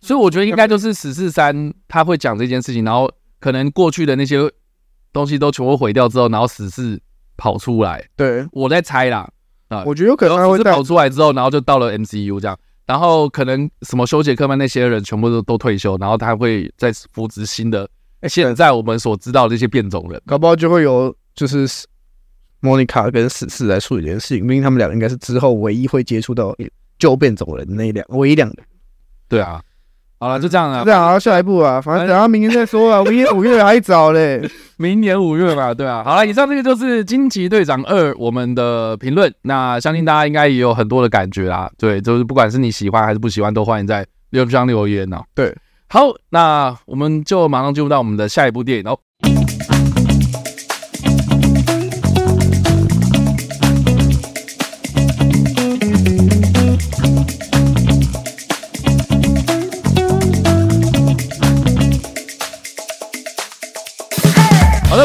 [0.00, 4.38] 所以我觉得应该就是死侍三他会讲这件事情，然后可能过去的那些
[5.12, 6.98] 东西都全部毁掉之后，然后死侍
[7.36, 8.04] 跑出来。
[8.16, 9.28] 对，我在猜啦
[9.68, 17.88] 啊，我觉得有可能他会跑出来之后，然后就到了 MCU 这样，然后可能什么休杰克曼那些人全部都都退休，然后他会再扶植新的，
[18.28, 21.66] 现在我们所知道的这些变种人，搞不好就会有就是。
[22.64, 26.56] 莫妮卡跟死侍来处理这件事情，因为他们两个应该是之后唯一会接触到
[26.96, 28.62] 旧变种人的那两唯一两个。
[29.26, 29.60] 对啊，
[30.22, 30.84] 好了，就这样了。
[30.84, 33.02] 这样啊，下一步啊，反正等到明年再说啊。
[33.10, 34.40] 明年五月还早嘞，
[34.76, 36.04] 明年五月嘛，对啊。
[36.04, 39.34] 好了，以上这个就是《惊奇队长二》我们的评论。
[39.42, 41.68] 那相信大家应该也有很多的感觉啦。
[41.76, 45.20] 对，就是不管是你喜欢还是不喜欢，都欢迎在留言留言呢。
[45.34, 45.52] 对，
[45.88, 48.96] 好，那我们就马上进入到我们的下一部电影哦。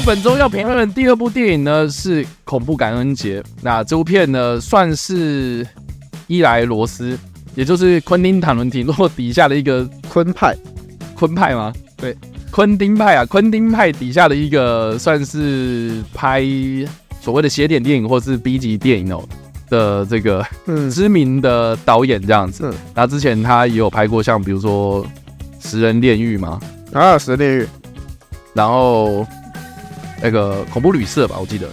[0.05, 3.41] 本周要评论的第二部电影呢，是《恐怖感恩节》。
[3.61, 5.67] 那这部片呢，算是
[6.27, 7.17] 伊莱罗斯，
[7.55, 10.55] 也就是昆汀·塔伦提诺底下的一个昆派，
[11.13, 11.73] 昆派吗？
[11.97, 12.15] 对，
[12.51, 16.41] 昆汀派啊，昆汀派底下的一个算是拍
[17.19, 19.27] 所谓的邪典电影或是 B 级电影哦
[19.69, 20.45] 的这个
[20.89, 22.65] 知名的导演这样子。
[22.65, 25.03] 嗯，然后之前他也有拍过像比如说
[25.59, 26.59] 《食人炼狱》嘛，
[26.93, 27.61] 啊，《食人炼狱》，
[28.53, 29.27] 然后。
[30.21, 31.69] 那个恐怖旅社吧，我记得，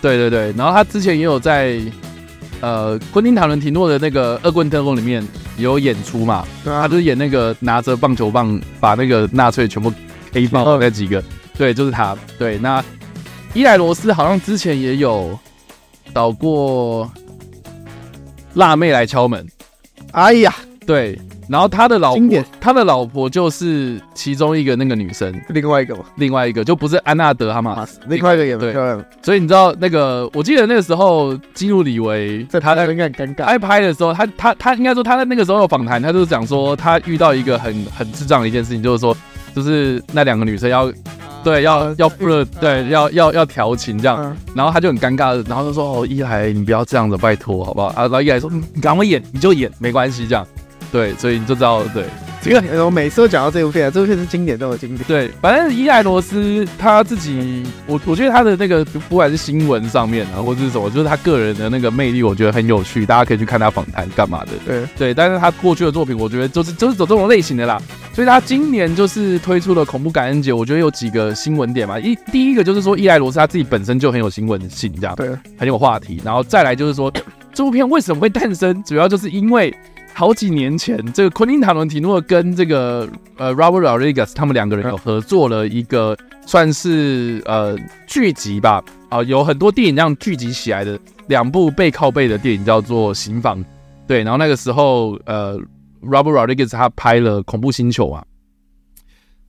[0.00, 1.80] 对对对，然后他之前也有在
[2.60, 9.92] 呃昆汀塔伦提诺的那个恶棍特工里面有演出嘛，啊、他就是演那个拿着棒球棒把那个纳粹全部
[10.32, 11.22] 黑爆那几个，
[11.56, 12.16] 对，就是他。
[12.38, 12.84] 对，那
[13.54, 15.38] 伊莱罗斯好像之前也有
[16.12, 17.10] 导过
[18.54, 19.46] 辣妹来敲门，
[20.12, 20.54] 哎呀，
[20.86, 21.18] 对。
[21.48, 29.04] 然后他的老婆，他的老婆就是其中一个那个女生，另外一个嘛，另外一个就不是安娜德哈马斯，另外一个也很漂亮。
[29.22, 39.16] 所以你知道那个，我记得那个时候基努李维在他应该很尴尬，他拍的时候，他他他应该说他在那个时候有访谈，他就是讲说他遇到一个很很智障的一件事情，就是说
[39.54, 40.92] 就是那两个女生要
[41.42, 47.88] 对要要付了对要要要调情这样，然后他就很尴尬，然后就说哦一来你不要这样子，拜托好不好？
[47.88, 48.02] 啊？
[48.02, 50.46] 然后一来说你赶快演你就演没关系这样。
[50.90, 52.04] 对，所以你就知道，对
[52.40, 55.04] 这个我每次都讲到这部片啊，这部片是经典中的经典。
[55.06, 64.52] 对，反正伊莱罗斯他自己，我我觉得他的那个不管是新闻上面啊，或者是什么，就是他个人的那个魅力，我觉得很有趣，大家可以去看他访谈干嘛的。
[64.64, 67.82] 对对，但是他过去的作品，我觉得就是就是走这种类型的啦。
[68.14, 71.98] 所以他今年就是推出了恐怖感恩节，我觉得有几个新闻点嘛。
[71.98, 76.20] 一第一个就是说伊莱罗斯他自己本身就很有新闻性，这样对，很有话题。
[76.24, 77.12] 然后再来就是说
[77.52, 79.74] 这部片为什么会诞生，主要就是因为。
[80.14, 93.60] 好几年前，这个昆汀塔伦提诺跟这个呃 Robert Rodriguez 他们两个人有合作了一个算是呃剧集吧，啊、呃，有很多电影这样聚集起来的两部背靠背的电影叫做《刑房》，
[94.08, 95.56] 对，然后那个时候呃
[96.02, 98.24] Robert Rodriguez 他拍了《恐怖星球》啊，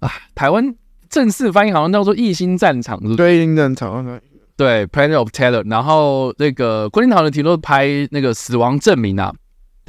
[0.02, 0.76] 啊，台湾
[1.10, 3.16] 正式翻译好像叫做《异星战场》是？
[3.16, 4.20] 对，异星战场，
[4.56, 9.34] 对，《Planet of Terror》，然后那个昆汀塔伦提诺拍那个《死亡证明》啊。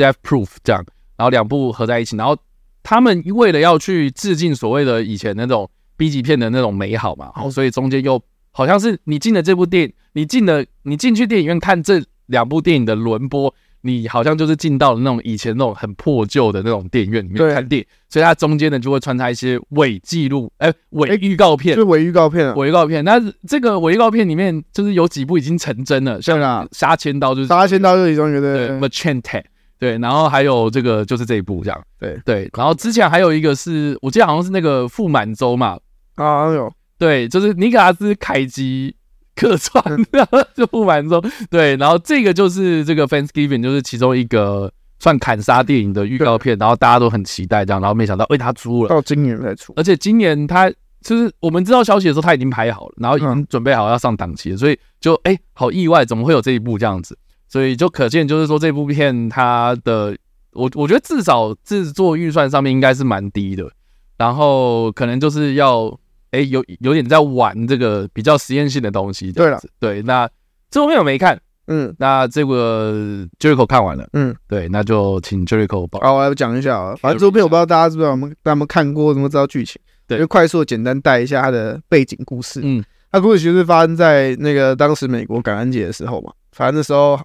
[0.01, 0.83] Death Proof 这样，
[1.19, 2.35] 然后两部合在一起，然后
[2.83, 8.19] 他们为了要去致敬所谓的以前那种 B 级片的那种美好嘛，然后所以中间又
[8.53, 23.05] 好像是你进了这部电影，你进了你进去电影院看这两部电影的轮播，你好像就是进到了那种以前那种很破旧的那种电影院里面看电影，所以它中间呢就会穿插一些伪纪录，哎，伪预告片，就伪预告片，伪预告片。
[23.05, 26.39] 那这个伪预告片里面就是有几部已经成真了，像
[26.73, 29.43] 《杀千刀》就是《杀千刀》就是其中一个对，Machete。
[29.81, 35.79] 对，然后还有这个就是这一部这样，对对，然后之前还有一个是我记得好像是那个傅满洲嘛，
[36.17, 38.95] 啊有，对，就是尼可拉斯凯奇
[39.35, 41.19] 客串，然后就傅满洲，
[41.51, 57.17] 对，然后这个就是这个 Thanksgiving 就是其中一个算砍杀电影的预告片，然后大家都很期待这样，然后没想到为他出了，到今年才出，而且今年他就是我们知道消息的时候他已经拍好了，然后已经准备好要上档期了，所以就哎好意外，怎么会有这一部这样子？
[57.51, 60.17] 所以就可见，就是说这部片它的，
[60.53, 63.69] 我我觉得至少制作预算上面应该是蛮低的，
[64.17, 65.93] 然后可能就是要，
[66.31, 69.33] 哎，有有点在玩这个比较实验性的东西。
[69.33, 70.31] 对了，对，那
[70.71, 71.41] 这部片我没看。
[71.67, 74.09] 嗯，那这个 Jericho 看完了。
[74.13, 76.01] 嗯，对，那就请 Jericho 报。
[76.01, 76.97] 啊，我来讲一下啊。
[77.01, 79.81] 反正这部片我不知道大家知不知道，我们大家有没有看过，怎么知道剧情？
[80.09, 82.61] 对，就快速简单带一下它的背景故事。
[82.65, 82.83] 嗯，
[83.13, 86.33] 它故事其实是发生在那个当时美国感恩节的时候嘛。
[86.51, 87.17] 反正那时候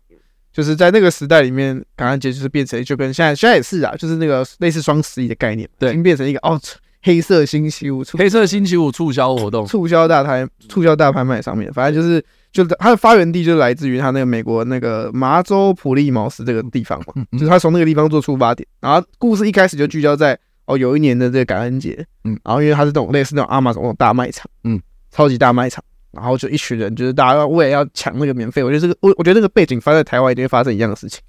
[0.55, 6.57] 就是在那个时代里面，感恩节就是变成就跟现在现在也是啊，就是那个类似双十一的概念，对，已经变成一个哦，
[7.01, 12.23] 黑色星期五，黑色星期五促销活动，促销大拍，促销大拍卖上面，反正就是。
[12.55, 25.83] 就它的发源地就来自于它那个美国那个麻州普利茅斯这个地方嘛，就是它从那个地方做出发点，然后故事一开始就聚焦在哦有一年的这个感恩节，嗯，然后因为它是这种类似那种阿玛总那种大卖场，嗯，超级大卖场，
[26.15, 31.21] 然后就一群人就是大家要为了要抢那个免费，我觉得这个我我觉得那个背景发在台湾一定会发生一样的事情。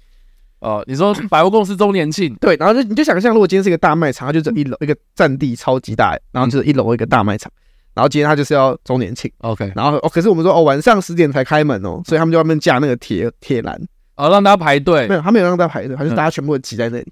[0.59, 7.51] 哦，你说百货公司周年庆，对，然后就你就想象如果今天是一个大卖场，它就这一楼一个占地超级大，然后就是一楼一个大卖场。
[7.93, 9.71] 然后今天它就是要周年庆，OK。
[9.75, 13.79] 然后哦，可是我们说哦，晚上十点才开门哦，所以他们就外面架那个铁铁栏，
[14.15, 15.07] 哦，让大家排队。
[15.07, 17.11] 没有，他没有让大家排队，他就大家全部都挤在那里。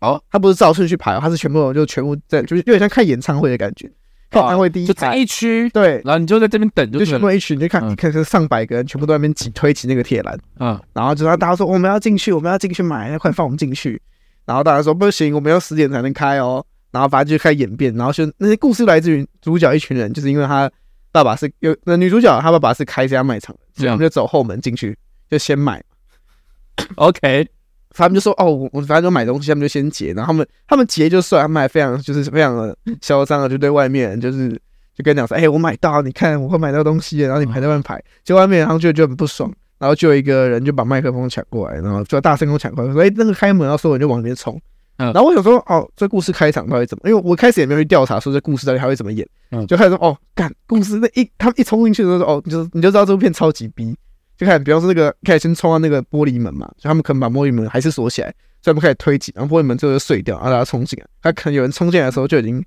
[0.00, 3.90] 哦，他不是照顺序排，他是全部就全部在，就是有点像看演唱会的感觉。
[4.32, 14.00] 看演唱会第一就这一区，对，然后你就在这边等，就全部一区，你就看，你看是上百个人全部都在那边挤推起那个铁栏，嗯，然后就让大家说我们要进去，我们要进去买，要快放我们进去。
[14.44, 16.64] 然后大家说不行，我们要十点才能开哦。
[16.90, 20.70] 然后反正就开始演变，然后就那些故事来自于主角一群人，就是因为他
[21.10, 24.96] 爸爸是有那女主角，她爸爸是开这家卖场的，所以我们就走后门进去，
[25.30, 25.82] 就先买。
[26.96, 27.46] OK，
[27.94, 34.50] 他们就说哦，我我反正就买东西，他们就先结，然后他们他们结就算，他们还非常就是非常的嚣张的，就对外面人就是
[34.94, 44.60] 就跟你讲说，哎，我买到，你看我会买到东西，然后你排在外面排，就外面然后就就很不爽，然后就有一个人就把麦克风抢过来，然后就大声跟我抢过来，说，哎，那个开门，然后所有人就往里面冲。
[44.98, 47.10] 然后我想说，哦，这故事开场到底怎么？
[47.10, 53.96] 因为我开始也没有去调查说这故事到底还会怎么演，嗯，就开始说，哦，干故事那一他们一冲进去的时候，哦，你就你就知道这部片超级逼，
[54.36, 62.64] 就开始，比方说那个开始先冲到那个玻璃门嘛，就他们可能把玻璃门还是锁起来，所以他们开始推挤，然后玻璃门最后就碎掉，然后大家冲进来，他可能有人冲进来的时候就已经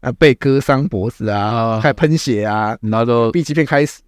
[0.00, 4.00] 啊被割伤脖子啊，开始喷血啊，然后就 B 级片开始，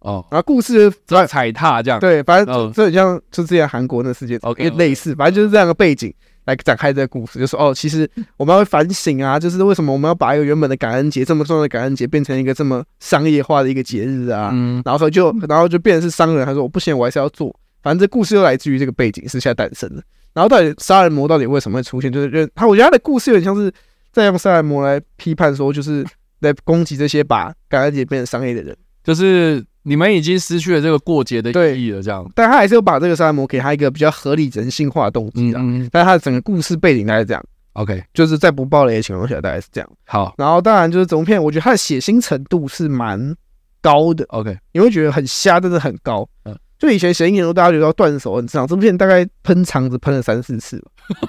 [0.00, 6.12] 哦，然后故事在踩踏这样，对，反正这很像就之前韩国那事件，OK，类似，反正就是这样的背景。
[6.44, 14.50] 来展开这个故事，就说哦，其实我们要会反省啊，就是为什么我们要把一个原本的感恩节这么重要的感恩节变成一个这么商业化的一个节日啊？
[14.52, 17.54] 嗯，然后说就然后就变成是商人，他说我不行，我还是要做。
[17.82, 20.02] 反正这故事又来自于这个背景是现在诞生的。
[20.32, 22.12] 然后到底杀人魔到底为什么会出现？
[22.12, 23.72] 就是他，我觉得他的故事有点像是
[24.12, 26.04] 在用杀人魔来批判说，就是
[26.40, 29.64] 来攻击这些把感恩节变成商业的人，就是。
[29.86, 37.44] 你们已经失去了这个过节的意义了，这样，但他还是有把这个杀人魔给他一个比较合理人性化的动机的，嗯，但是他的整个故事背景大概是这样
[37.74, 39.90] ，OK，就是在不爆雷的情况下大概是这样。
[40.06, 43.34] 好，然后当然就是整部片，我觉得他的血腥程度是蛮
[43.82, 51.28] 高的，OK，你会觉得很瞎，真的很高，嗯，就以前血腥片大家觉得要断手很正常，这部片大概喷肠子喷了三四次吧，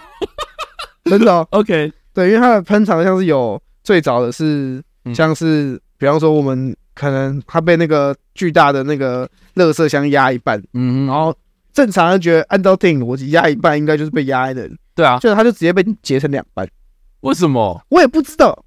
[1.12, 4.82] 真的哦，OK，对，因为它的喷肠像是有最早的是
[5.14, 6.74] 像是比方说我们。
[6.96, 11.36] 可能他被那个巨大的那个垃圾箱压一半，嗯，然后
[11.74, 16.68] 正常人觉得按照电影逻辑压一半应该就是被压的，对啊，就是他就直接被截成两半，
[17.20, 17.86] 为什么？
[17.90, 18.58] 我也不知道，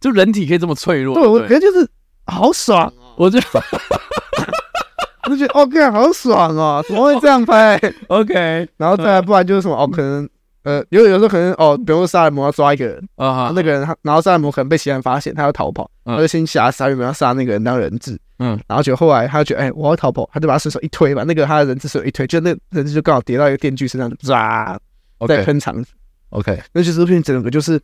[0.00, 1.14] 就人体可以这么脆弱？
[1.14, 1.88] 对，我觉得就是
[2.26, 3.38] 好爽，我就
[5.24, 7.80] 我就觉得 OK，好爽哦，怎么会这样拍？
[8.08, 10.28] OK，然后再来，不然就是什么哦，可能。
[10.64, 24.78] 呃，有有时候可能哦，比如说杀人魔要抓一个人啊，那个人他，然后杀人魔可能被其他人发现，他要逃跑，他就先杀杀人魔要杀那个人当人质，嗯，然后就后来他就觉得，哎，我要逃跑，他就把他随手一推，把那个他的人质手一推，就那人质就刚好跌到一个电锯身上，抓，
[25.26, 25.92] 在喷肠子
[26.30, 27.80] ，OK，那就是这片整个就是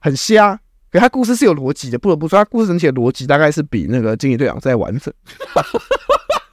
[0.00, 0.58] 很瞎，
[0.90, 5.12] 可他故事是有逻辑的，不得不说，他故事整体的逻辑大概是比那个惊奇队长在完整。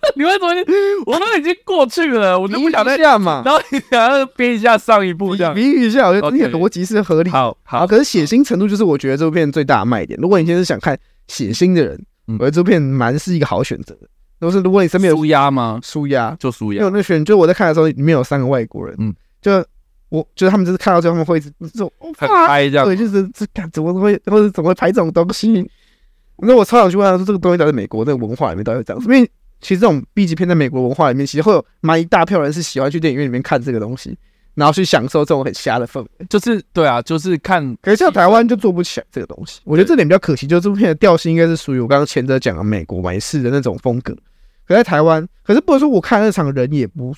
[0.16, 0.48] 你为什么？
[1.06, 3.42] 我都已经过去了，我就不想再 这样嘛。
[3.46, 7.30] 然后你想要编一下上一部这样，比喻一下，我觉得这些逻辑是合理。
[7.30, 7.88] 好，好。
[7.88, 10.20] 可是血腥程度就是我觉得这部片最大的卖点。
[10.22, 14.08] 如果你现在是想看血腥的人，我觉得这部片蛮是一个好选择的。
[14.39, 15.80] 都是如果你身边有舒压吗？
[15.82, 16.80] 舒压就舒压。
[16.80, 19.51] 因为那选，就我在看的时候，里面有三个外国人，嗯，就
[20.10, 25.66] 我就是他们就是看到之后他们会一直这种很嗨这样，对，就是这看怎么会或者怎么会拍这种东西？
[26.39, 29.16] 那我超想去问他说，这个东西到底美国那个文化里面到底怎么样？
[29.16, 29.32] 因为
[29.64, 34.16] 其实这种 B 级片在美国文化里面，其实会有蛮一大票人是喜欢去电影院里面看这个东西，
[34.53, 36.07] 然后去享受这种很瞎的氛围。
[36.30, 37.76] 就是对啊，就是看。
[37.82, 40.45] 可是像台湾就做不起来这个东西，我觉得这点比较可惜。
[40.45, 44.16] 就是这部片的调性应该是属于我刚刚前者讲的美国美式的那种风格。
[44.68, 47.14] 可在台湾，可是不能说我看那场人也不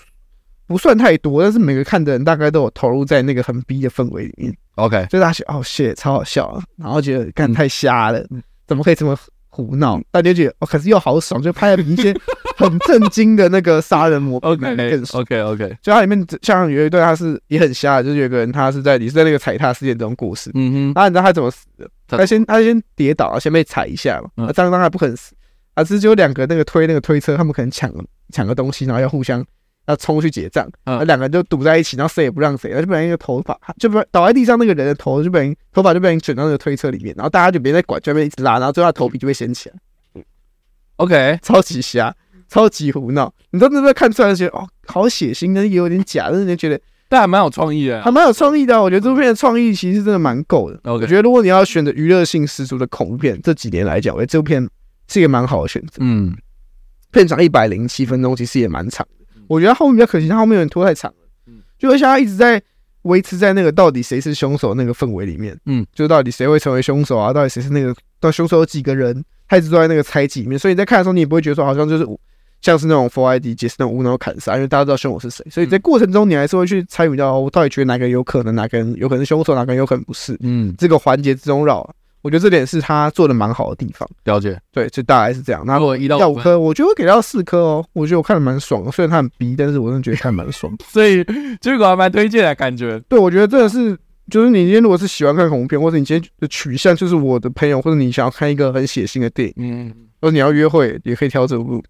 [0.67, 4.55] 不算太多，但是每个看的人大概都有投入在那个很逼的氛围里面。
[4.75, 8.25] OK，所以大家觉得哦，shit，超好笑啊，然后觉得干太瞎了，
[8.67, 9.15] 怎么可以这么？
[9.55, 12.13] 胡闹，但就觉得哦，可是又好爽，就拍了比一些
[12.57, 15.21] 很震惊的那个杀人魔 更爽。
[15.21, 21.89] OK OK，就它里面像有一对，他是也很瞎，就是有个人他是在你是在那个踩踏事件中过世，嗯哼，那你知道他怎么死的？
[22.07, 25.33] 他先他先跌倒，先被踩一下嘛，那当当还不肯死，
[25.75, 27.89] 啊，只有两个那个推那个推车，他们可能抢
[28.33, 29.43] 抢个东西，然后要互相。
[29.87, 39.75] 要冲去结账，那两个人就堵在一起，然后谁也不让谁，然后就不然一个头发就不倒在地上，那个人的头就被人头发就被人卷到那个推车里面，然后大家就别再管，就那边一直拉，然后最后他头皮就被掀起来。
[40.15, 40.23] 嗯
[40.97, 42.15] ，OK，超级瞎，
[42.47, 48.81] 超级胡闹，你真的在看出来觉得哦，好血腥，但是也有点假，但是你觉得但还蛮有创意的，还蛮有创意的。
[48.81, 50.79] 我觉得这部片的创意其实真的蛮够的。
[50.91, 54.67] 我觉得如果你要选择娱乐性十足的恐怖片，这几年来讲，我觉得这部片
[55.07, 55.97] 是一个蛮好的选择。
[55.99, 56.35] 嗯，
[57.11, 59.05] 片长一百零七分钟，其实也蛮长。
[59.47, 61.17] 我觉得后面比较可惜，他后面有点拖太长了。
[61.47, 62.61] 嗯，就像他一直在
[63.03, 65.57] 维持在那个到底谁是凶手那个氛围里面。
[65.65, 67.31] 嗯，就到底谁会成为凶手啊？
[67.31, 67.95] 到底谁是那个？
[68.19, 69.23] 到凶手有几个人？
[69.47, 70.57] 他一直都在那个猜忌里面。
[70.57, 72.07] 所以你在看的时候，你也不会觉得说好像就是
[72.61, 75.45] 像是那种 4ID 解释那种无脑砍杀，因为大家知道凶手是谁。
[75.51, 80.35] 所以在过程中，你还是会去参与到我到底觉得哪个人有可能，哪个人有可能是凶手，哪个人有可能不是。
[80.39, 81.87] 嗯，这个环节之中绕。
[82.25, 84.09] 我觉得这点是他做的蛮好的地方。
[84.23, 85.63] 了解，对，就大概是这样。
[85.63, 87.85] 那我一到五颗，我觉得我给到四颗哦。
[87.93, 90.75] 我觉得我看的蛮爽的，虽然他很逼，但是我真的觉得看蛮爽。
[90.89, 91.23] 所以
[91.61, 92.99] 这个还蛮推荐的感觉。
[93.07, 93.95] 对，我觉得真的是，
[94.31, 101.83] 就是你今天如果是喜欢看恐怖片，或者你今天的取向就是我的朋友，或者你想要看一个很血腥的电影，嗯，或者你要约会，也可以挑这部。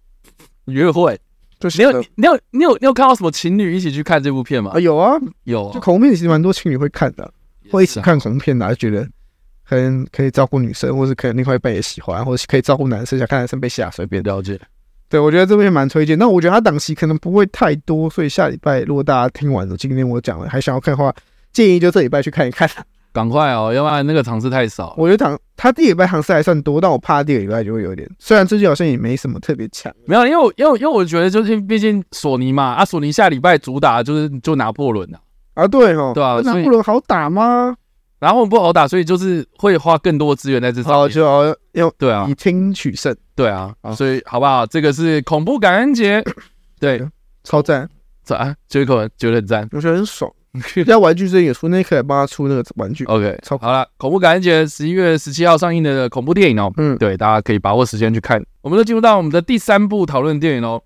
[0.66, 1.18] 约会，
[1.58, 4.72] 就是你有你有你有你有看到什么情侣一起去看这部片吗？
[4.74, 5.72] 啊，有啊，有啊。
[5.72, 7.32] 就恐怖片其实蛮多情侣会看的，
[7.70, 9.08] 会一起看恐怖片的，就觉得。
[9.68, 14.60] 可能可以照顾女生，或是可能另外一半也喜欢，或是可以照顾男生，想看男生被吓，随便了解。
[15.08, 16.18] 对，我觉得这边蛮推荐。
[16.18, 21.14] 那我觉得他档期可能不会太多，所以下礼拜如果大家听完了今天我讲了，还想要看的话，
[21.52, 22.68] 建议就这礼拜去看一看。
[23.12, 24.94] 赶快哦，要不然那个场次太少。
[24.98, 28.06] 我觉得场他第一礼拜场次还算多，但我怕第二礼拜就会有点。
[28.18, 35.18] 虽然最近好像也没什么特别强，没有，因为我因为因为我觉得就是毕竟索尼嘛，啊，索尼下礼拜主打就是就拿破仑啊，
[35.54, 37.74] 啊对哦，对啊，拿破仑好打吗？
[38.18, 41.00] 然后我们不好打，所以就是会花更多的资源在这上面。
[41.02, 43.14] 哦，就要用对啊，以听取胜。
[43.34, 44.64] 对啊，所以好不好？
[44.64, 46.24] 这个是恐怖感恩节，
[46.80, 47.06] 对，
[47.44, 47.86] 超赞，
[48.24, 50.30] 赞，这一口觉得很赞，我觉得很爽。
[50.72, 53.04] 人家玩具最近也出，那可以帮他出那个玩具。
[53.04, 53.86] OK，超好了。
[53.98, 58.42] 恐怖感恩节十一月十七号上映的恐怖电影哦，嗯，对，大家可以把握时间去看。
[58.62, 60.82] 我们就进入到我们的第三部讨论电影哦。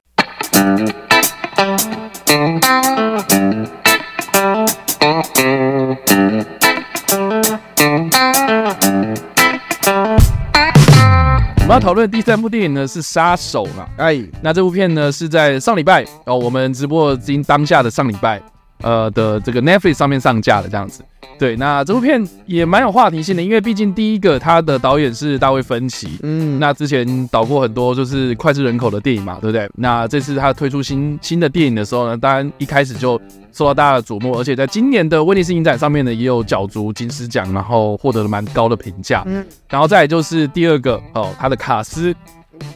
[11.70, 13.86] 们要讨论的第三部电影呢是《杀手》嘛？
[13.96, 18.42] 哎，那这部片呢是在上礼拜哦，我们直播今当下的上礼拜，
[18.82, 21.02] 呃的这个 Netflix 上面上架的这样子。
[21.38, 29.66] 对，那这部片也蛮有话题性的，因为毕竟第一个他的导演是大卫芬奇，嗯，那之前导过很多就是脍炙人口的电影嘛，对不对？
[29.74, 33.18] 那这次他推出新新的电影的时候呢，当然一开始就
[33.52, 39.22] 受到大家的瞩目，而且在今年的威尼斯影展上面呢，也有角逐金狮奖，然后获得了蛮高的评价。
[39.24, 42.14] 嗯，然后再来就是第二个哦，他的卡斯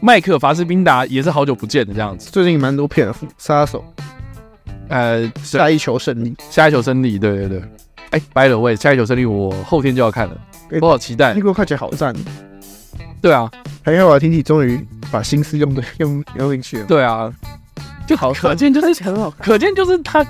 [0.01, 3.85] 麦克法斯宾达也是好久不见的这样子，最近蛮多片杀手，
[4.89, 7.63] 呃，下一球胜利，下一球胜利，对对对。
[8.11, 10.37] 哎，by the way，下一球胜利我后天就要看了，
[10.81, 11.35] 我好期待。
[11.35, 12.15] 那个看起来好赞。
[13.21, 13.51] 对啊，
[13.83, 14.79] 还好啊听你终于
[15.11, 16.85] 把心思用的用用进去了。
[16.85, 17.33] 对啊，
[18.07, 20.25] 就好，可见就是很好，可见就是他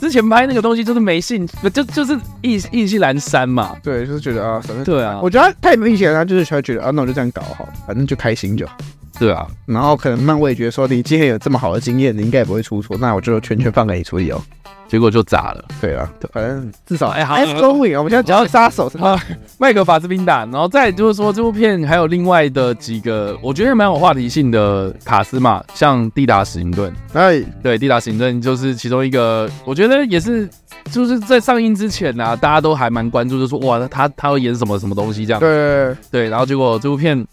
[0.00, 3.76] 之前拍那个东西就是没兴趣，就就是意意兴阑珊嘛。
[3.82, 8.76] 对，就是觉得啊，反正对啊，我觉得他太明显了，他就是才觉得啊，那我就这样搞好，反正就开心就好。
[9.18, 14.40] 对啊，然后可能漫威觉得说你今天有这么好的经验，你应该也不会出错，那我就全权放给你处理哦。
[14.86, 19.18] 结果就砸了，对啊，反正至少哎好，Let's go win 我们现在讲到杀手是吧？
[19.58, 30.48] 麦克法斯宾达，然后再就是说这部片还有另外的几个，我觉得蛮有话题性的卡斯嘛，像蒂达史宁顿，哎，对，蒂达史宁顿就是其中一个，我觉得也是
[30.92, 37.26] 就是在上映之前呢、啊，大家都还蛮关注，就说哇，他他会演什么什么东西这样，对对，然后结果这部片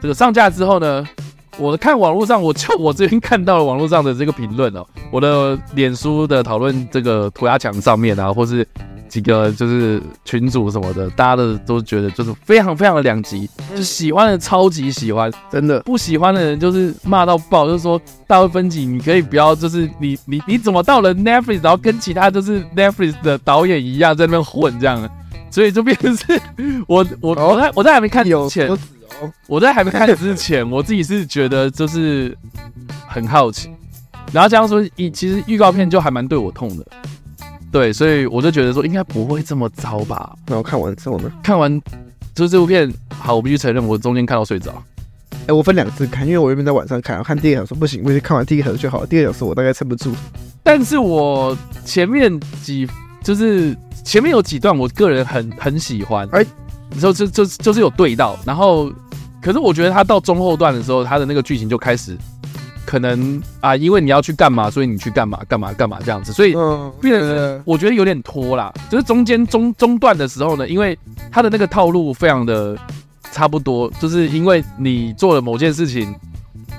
[0.00, 1.06] 这个上架之后呢。
[1.60, 8.64] 我看网络上，我就我这边看到了网络上的这个评论哦，我的脸书的讨论这个涂鸦墙上面啊，或是
[9.08, 25.10] 几个就是群主什么的，大家的都觉得就是非常非常的两极，就喜欢的超级喜欢，真的不喜欢的人就是骂到爆，就是说大卫芬奇，你可以不要就是你你你怎么到了 Netflix，然后跟其他就是 Netflix 的导演一样在那边混这样，
[25.50, 26.40] 所以就变成是
[26.86, 28.70] 我我我在我在还没看之前。
[29.46, 32.36] 我在还没看之前，我自己是觉得就是
[33.06, 33.70] 很好奇，
[34.32, 36.86] 然后这样说，一其实预告片就还蛮对我痛的，
[37.72, 40.34] 对，所以我就觉得说应该不会这么糟吧。
[40.46, 41.30] 那我看完之后呢？
[41.42, 41.80] 看完
[42.34, 44.70] 就是这部片，好，我必须承认，我中间看到睡着。
[45.30, 49.06] 哎、欸，我分两次看，因为我原本在晚上看，我看第一个小时不行，我就看完第一个小时就好了。
[49.06, 50.14] 第二个小时我大概撑不住。
[50.62, 52.86] 但是我前面几
[53.22, 56.28] 就是前面有几段，我个人很很喜欢。
[56.32, 58.92] 哎、欸，就就就就是有对到，然后
[59.40, 62.16] 可是我觉得他到中后段的时候，他的那个剧情就开始。
[62.86, 66.54] 可能啊，因为你要去干嘛，所以你去干嘛干嘛干嘛这样子，所以
[67.02, 68.72] 变得我觉得有点拖啦。
[68.88, 70.98] 就是中间中中段的时候呢，因为
[71.30, 72.74] 他的那个套路非常的
[73.30, 76.14] 差不多，就是因为你做了某件事情，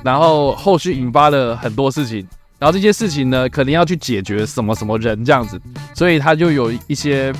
[0.03, 5.61] 然后后续引发了很多事情，然后这些事情呢，可能要去解决什么什么人这样子，
[5.93, 7.31] 所以他就有一些，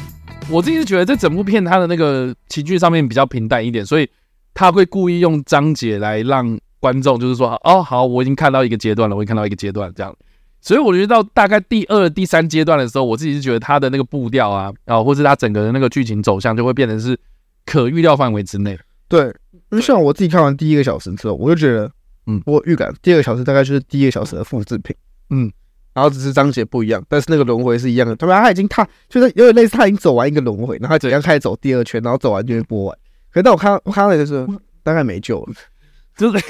[0.47, 4.07] 我自己是觉得这整部片他的那个情绪上面比较平淡一点，所以
[4.53, 6.59] 他会故意用章节来让。
[6.81, 10.15] 观众就是说，哦，好，我已经看到一个阶段了，我已经看到一个阶段这样，
[10.61, 17.19] 所以我觉得到大概第二、第三阶段的时候，我自己是觉得他的那个步调啊，啊，或是他整个的那个剧情走向，就会变成是
[17.65, 18.79] 可预料范围之内。
[19.09, 19.25] 对，
[19.71, 21.91] 因为像我自己看完第一个小时之后，我就觉得，
[22.27, 24.95] 嗯，我预感第二个小时大概就是第一个小时的复制品，
[25.31, 25.51] 嗯，
[25.93, 28.15] 然后只是章节不一样，但是那个轮回是一样的。
[28.15, 32.97] 他们他已经踏就是有点类似他已经走完一个轮回，然后他怎样开始走第二圈，然后走完就会播完。
[33.31, 34.47] 可是当我看我看到的时候，
[34.83, 35.53] 大概没救了。
[36.17, 36.43] 就是，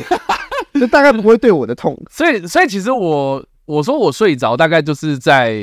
[0.80, 5.54] 就大概不会对我的痛，所以，所以其实我我说我睡着，大概就是在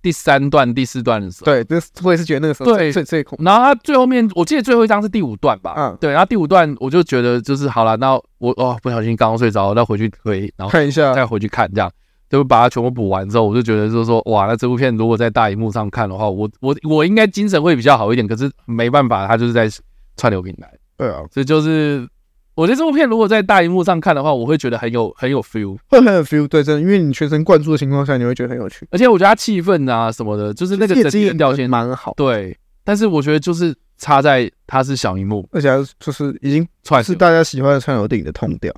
[0.00, 1.44] 第三段、第四段的时候。
[1.44, 3.38] 对，就是我也是觉得那个时候最最最恐。
[3.42, 5.74] 然后他最后面，我记得最后一张是第五段吧？
[5.76, 6.10] 嗯，对。
[6.10, 11.92] 然后第五段我就觉得就是好了，那我哦不小心刚刚睡着，那回去推，然后看一下，再回去看，这样
[12.30, 18.26] 就把它全部补完之后，我就觉得就是说哇，那这部片如果在大荧幕上看的话，我我我应该精神会比较好一点。
[18.26, 19.68] 可是没办法，它就是在
[20.16, 20.72] 串流平台。
[20.96, 22.08] 对啊，所以就是。
[22.56, 26.46] 我觉得这部片如果在大荧幕上看的话，我会觉得很有很有 feel，会很有 feel。
[26.46, 28.86] 对，真的，因为你全神贯注的情况下，你会觉得很有趣。
[28.90, 32.12] 而且我觉得它气氛啊什么的，就是那个整体调性蛮好。
[32.18, 32.54] 对，
[32.84, 36.66] 但是我觉得就是差在它是小荧幕，而且就是已经
[37.02, 38.74] 是大家喜欢的串流电影的痛调。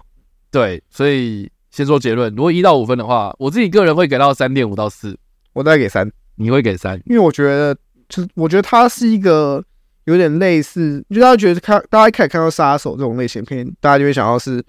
[0.53, 5.19] 对，所以先做结论，如果一到五分的话，我自己个人会给到三点五到四，
[5.55, 7.75] 我大概给三，你会给三，因为我觉得
[8.09, 9.65] 就是我觉得它是一个。
[10.05, 14.63] 有点类似，就大家觉得看，大家一开始看到杀手这种类型片，大家就会想到是，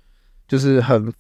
[0.47, 1.11] 就是很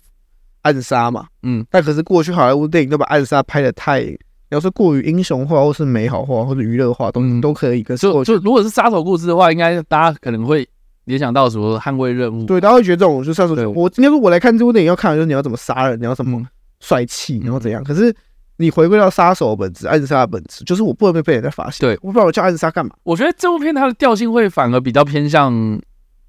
[0.61, 1.65] 暗杀嘛，嗯。
[1.71, 4.05] 但可是过去好莱坞电影都把暗杀拍的太，
[4.49, 7.81] 要是过于英雄化，或是美好化，或者娱乐化，都、嗯、都可以。
[7.81, 10.67] 可是就就如果是杀手故事的话，应该大家可能会
[11.05, 12.45] 联想到什么捍卫任务？
[12.45, 13.55] 对，大家会觉得这种就杀手。
[13.71, 16.45] 我今天说我来看这部电影，要看的就是你要怎么杀人，你要怎么
[16.79, 17.81] 帅气，然后怎样。
[17.81, 18.15] 嗯、可是。
[18.57, 21.79] 你回归到杀手的本质，暗杀的本质，就是我不能被被人家发现。
[21.79, 22.95] 对，我不知道我叫暗杀干嘛。
[23.03, 25.51] 我觉得这部片它的调性会反而比较偏向，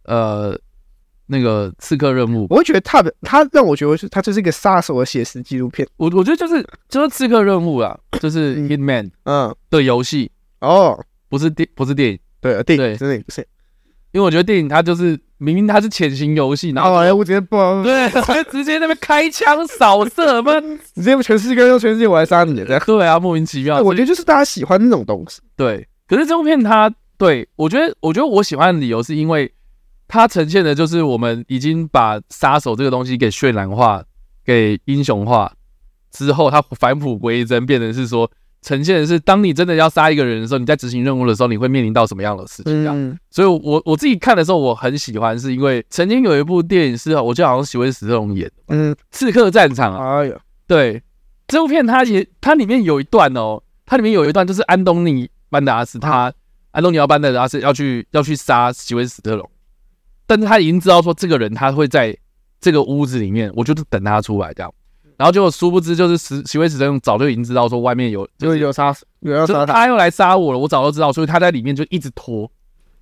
[0.04, 0.58] 呃，
[1.26, 2.46] 那个刺客任务。
[2.50, 5.86] 我会觉得它的他让我觉得是，它就是一个杀手的写实纪录片。
[5.96, 10.98] 我我觉得就是就是刺客任务啊，就是 Hitman 嗯的游戏哦，
[11.28, 13.46] 不是电不是电影，对电影真的不是。
[14.14, 18.08] 因为我觉得电影它就是明明它是潜行游戏，然后哎，我直接崩对，
[18.48, 20.52] 直接那边开枪扫射嘛，
[20.94, 23.82] 直接全世界用全世界我来杀你，这样对啊，莫名其妙。
[23.82, 25.40] 我觉得就是大家喜欢那种东西。
[25.56, 26.88] 对，可是这部片它
[27.18, 29.52] 对我觉得，我觉得我喜欢的理由是因为
[30.06, 34.00] 它呈现的就是我们已经把杀手这个东西给渲染化、
[34.44, 35.52] 给英雄化
[36.12, 38.30] 之后，它返璞归真，变成是说。
[38.64, 42.72] 呈现的是，当你真的要杀一个人的时候，你在执行任务的时候，你会面临到什么样的事情？
[42.72, 50.36] 这样，嗯、所以我我自己看的时候，我很喜欢，是因为曾经有一部电影是，我记得好像是席威斯·史特龙演的，嗯，《刺客战场》啊，哎呀，
[50.66, 51.02] 对，
[51.46, 56.32] 这部片它也它里面有一段哦，它里面有一段就是安东尼·班德拉斯，他、啊、
[56.70, 59.46] 安东尼奥·班德拉斯要去要去杀席威斯·史特龙，
[60.26, 62.16] 但是他已经知道说这个人他会在
[62.60, 64.72] 这个屋子里面，我就是等他出来这样。
[65.16, 70.58] 然后结果殊不知，就是石席威斯史特龙早就已经知道说外面有，就是有杀，有要杀他，他要来杀我了。
[70.58, 72.50] 我早就知道，所以他在里面就一直拖，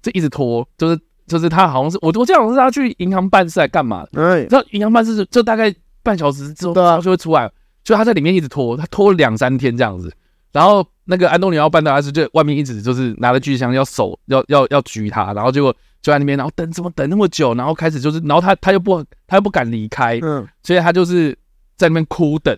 [0.03, 4.07] 就一直拖，就是就是他好像是我我记得好像是他去银行办事来干嘛？
[4.13, 7.51] 嗯，知道银行办事就大概半小时之后，对啊，就会出来。
[7.83, 10.13] 就他在里面一直拖，他拖了两三天这样子。
[10.53, 15.33] 然后那个安东尼奥班德拉斯就外面一直就是拿着巨枪要守，要要要狙他。
[15.33, 17.55] 然后结果就在那边，然后等怎么等那么久？
[17.55, 21.37] 然后开始就是，然后他他又不他又不敢离开，嗯，所以他就是。
[21.83, 22.57] 在那边哭等，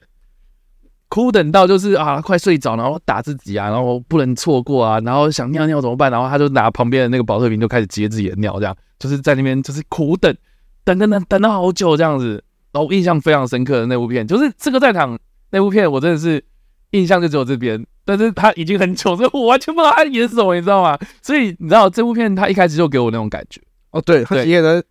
[1.08, 6.12] 哭等到就是啊，快睡着，然后打自己啊，然后不能错过啊，然后想尿尿怎么办？
[6.12, 10.36] 然后他就拿旁边的那个保特瓶就开始接自己的尿，这样就是在那边就是苦等，
[10.84, 12.44] 等等等等了好久这样子。
[12.72, 15.18] 然后我印象非常深刻的那部片就是这个战场
[15.50, 16.44] 那部片，我真的是
[16.90, 20.98] 印象就只有这边，但是他已经很久，所以我完全不知道他演什么，你知道吗？
[21.22, 23.62] 所以你知道这部片他一开始就给我那种感觉
[23.92, 24.84] 哦，对，他演的。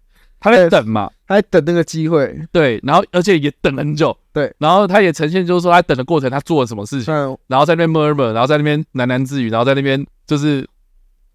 [0.45, 7.13] 他在等嘛，他在等那个机会，对，然后而且也等很久，对，然后他也呈现就是说他等的过程，他做了什么事情，
[7.47, 10.67] 然后在那边 murmur，然后在那边喃喃自语，然后在那边就是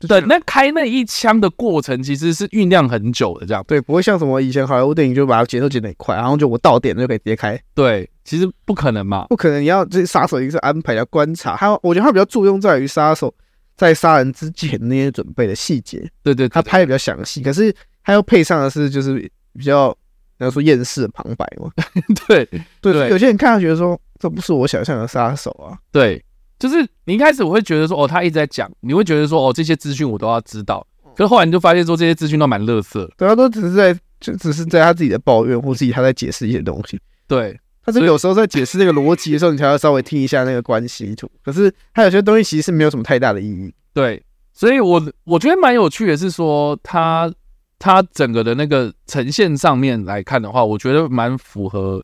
[0.09, 7.61] 等，那开那一枪的过程其实是酝酿很久的，这样对，不会像什么以前好莱坞电影就把它节奏剪得很快，然后就我到点了就可以直接开。
[7.74, 9.62] 对，其实不可能嘛，不可能。
[9.62, 13.32] 你要这杀手一定是安排要观察，还有我觉得他比较注重在于杀手
[13.76, 15.99] 在杀人之前那些准备的细节。
[16.22, 17.74] 对，对对，他拍的比较详细，可是
[18.05, 19.14] 他要配上的是就是
[19.57, 19.96] 比较，
[20.39, 21.70] 然后说厌世的旁白嘛。
[22.26, 22.45] 对
[22.80, 25.76] 对对，有些人看上去觉得说这不是我想象的杀手啊。
[25.93, 26.24] 对。
[26.59, 30.84] 就是你一开始我会觉得说哦，他一直在讲，你会觉得说哦，这些资讯我都要知道。
[31.14, 36.99] 可是后来你就发现说这些资讯都蛮垃圾，对，他都只是在就只是在他自己的抱怨或自己他在解释一些东西。
[37.28, 41.30] 对，他是有时候在解释那个逻辑的时候，你才要稍微听一下那个关系图。
[41.45, 43.72] 可是他有些东西其实是没有什么太大的意义。
[43.95, 44.20] 对，
[44.53, 47.32] 所以我我觉得蛮有趣的是说他
[47.79, 52.03] 他整个的那个呈现上面来看的话，我觉得蛮符合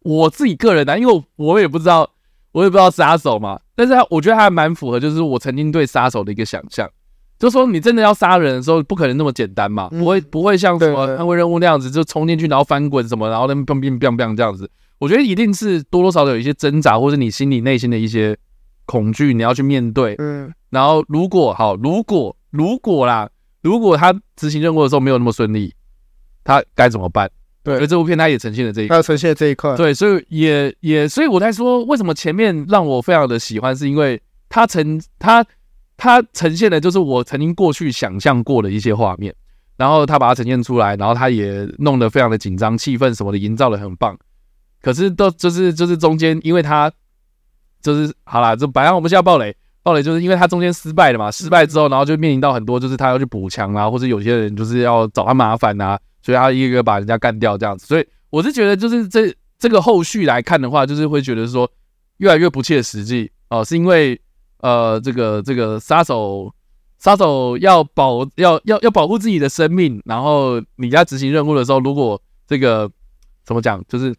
[0.00, 2.10] 我自己个人的，因为我我也不知道。
[2.54, 6.88] 我也不知道杀手嘛，但是他我觉得还蛮符合，就是我曾经对杀手的一个想象，
[7.36, 14.70] 就说你真的要杀人的时候，不可能那么简单嘛，不会不会像什么捍卫任务那样子，就冲进去然后翻滚什么，然后那边砰砰砰砰这样子。
[15.00, 18.38] 我觉得一定是多多少少有一些挣扎，或者你心里内心的一些
[18.86, 20.14] 恐惧，你要去面对。
[20.18, 23.28] 嗯，然后如果好，如果如果啦，
[23.64, 25.74] 如果他执行任务的时候没有那么顺利，
[26.44, 27.28] 他该怎么办？
[27.62, 29.74] 对，所以这部片他也呈现了这一块，它呈现了这一块。
[29.74, 35.42] 对，所以也也，所以我在说，为什么前面让我非常的喜欢，是因为他呈他
[35.96, 39.34] 他呈现的就是我曾经过去想象过的一些画面，
[39.78, 44.14] 然后他把它呈现出来，然后他也弄得非常的紧张，气氛什么的营造的很棒。
[44.82, 46.92] 可是都就是就是中间，因为他
[47.80, 55.96] 就是好啦，就本来我们现在爆雷，爆雷就是因为他中间失败了嘛，失败之后，然后就面临到很多，就是他要去补强啊，或者有些人就是要找他麻烦啊。
[56.22, 61.70] 所以他一个个把人家干掉这样子，所以我是觉得就是这这个后续来看的话，就是会觉得说
[62.16, 63.30] 越来越不切实际。
[63.50, 64.18] 哦，是因为
[64.60, 66.50] 呃这个这个杀手
[66.98, 72.90] 杀手要保要要要保护自己的生命，然后你在执行任务的时候，如果这个
[73.44, 74.14] 怎么讲就是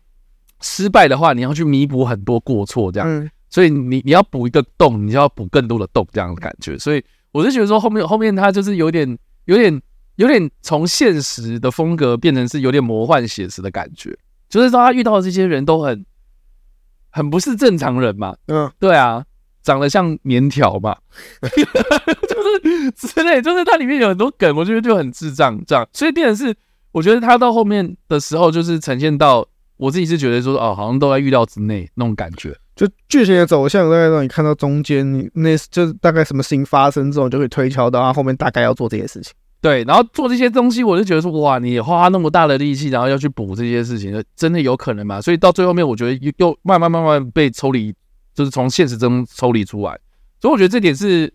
[0.61, 7.01] 失败的话，你要去弥补很多过错这样，所以你你要补一个洞，你就要补更多的洞这样的感觉，所以
[7.31, 9.81] 我是觉得说后面后面他就是有点有点。
[10.17, 16.05] 有点从现实的风格变成是有点魔幻写实的感觉，就是说他遇到的这些人都很
[17.09, 19.25] 很不是正常人嘛，嗯，对啊，
[19.61, 20.95] 长得像棉条嘛，
[21.51, 26.55] 就是之类，就是它里面有很多梗，我觉得就很智障这样，所以变成是
[26.93, 29.45] 我觉得他到后面的时候，就是呈现到
[29.75, 39.33] 我自己是觉得说哦，好像都在预料之内那种感觉，就剧情的走向大概让你看到中间，那就是大概什么事情发生之后，就可以推敲到他后面大概要做这些事情。
[39.61, 45.19] 对，然后做这些东西，我就觉得说，哇，你花那么大的力气，然后要去补这些事情，真的有可能吗？
[45.19, 47.91] 所以到最后面，我觉得又又慢慢慢慢被抽离，
[48.35, 49.97] 就是从现实中抽离出来。
[50.39, 51.33] 所以我觉得这点是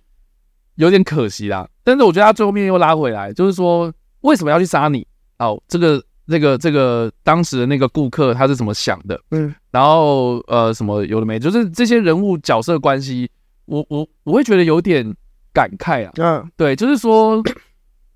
[0.76, 1.68] 有点可惜啦。
[1.82, 5.04] 但是我觉得他最后面又拉回来，就是说为什么要去杀你？
[5.38, 6.00] 哦，这个、
[6.30, 9.20] 这个、这个当时的那个顾客他是怎么想的？
[9.32, 13.30] 嗯，然后呃，什么有的没，就是这些人物角色关系，
[13.66, 15.14] 我我我会觉得有点
[15.52, 16.12] 感慨啊。
[16.16, 17.42] 嗯，对，就是说。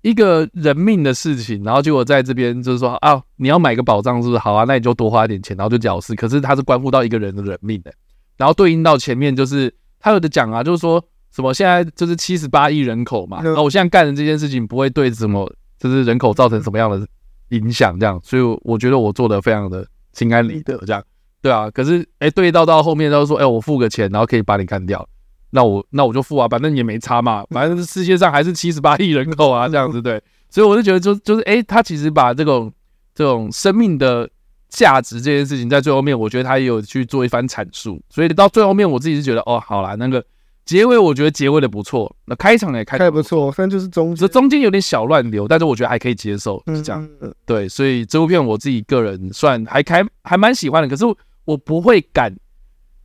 [0.01, 4.37] 一个人命的事情，然后结果在这边就是说啊，你要买个保障是不是？
[4.37, 6.13] 好啊，那你就多花一点钱，然后就了事。
[6.13, 7.91] 可是它是关乎到一个人的人命的，
[8.37, 17.03] 然后对应到前面就是他有的讲啊，就是说什么现在就是七十八亿人口嘛，然后我现在干的这件事情不会对什么就是人口造成什么样的
[17.49, 21.03] 影响，这样，所以我觉得我做的非常的心安理得，这样，
[21.41, 21.69] 对啊。
[21.71, 25.07] 可是哎，对到到后面他就说，哎，我付个钱，然后可以把你干掉。
[25.51, 32.71] 那我那我就付啊，反正也没差嘛，反正世界上还是七十八亿人口啊，这样子对，所以我就觉得就就是哎、他其实把这种
[33.13, 34.29] 这种生命的
[34.67, 40.21] 价值这件事情，在最后面，我觉得他也有去做一番阐述，所以到最后面，我自己是觉得哦，好啦，那个
[40.65, 47.07] 结尾我觉得结尾的不错，那开场也开开不错，反正就是中这中间有点小乱流，但是我觉得还可以接受，是这样，
[47.45, 51.05] 对，所以这部片我自己个人算还开还蛮喜欢的，可是
[51.45, 52.35] 我不会敢，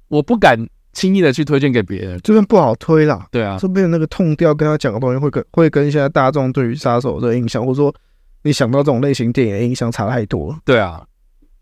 [0.08, 0.66] 我不敢。
[0.92, 3.24] 轻易的去推荐给别人，这边不好推啦。
[3.30, 7.94] 对啊，这边那个痛调跟他讲的东西会跟会跟现在大众对于杀手的印象，或者说
[8.42, 10.52] 你想到这种类型电影的印象差太多。
[10.64, 11.00] 对啊，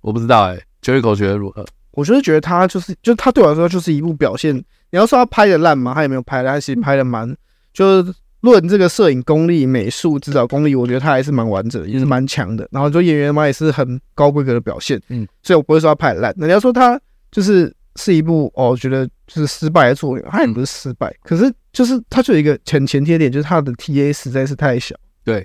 [0.00, 1.62] 我不知道哎、欸，九一口觉得如何？
[1.98, 4.54] 我就是觉得他就是，就他对我来说就是一部表现。
[4.56, 4.64] 你
[4.96, 5.92] 要说他拍的烂吗？
[5.94, 7.36] 他也没有拍烂，他其实拍的蛮，
[7.72, 12.68] 就是论这个摄影功力、美术指导功力，我觉得他还是蛮完整的，也是蛮强的。
[12.70, 15.00] 然后就演员嘛，也是很高规格的表现。
[15.08, 16.32] 嗯，所以我不会说他拍的烂。
[16.36, 17.74] 那你要说他就是。
[18.00, 24.94] 是一部哦，我觉得就是失败的作品，他也不是失败，可是就是他就有一个前前提点，就是他的 TA 实在是太小。
[25.24, 25.44] 对，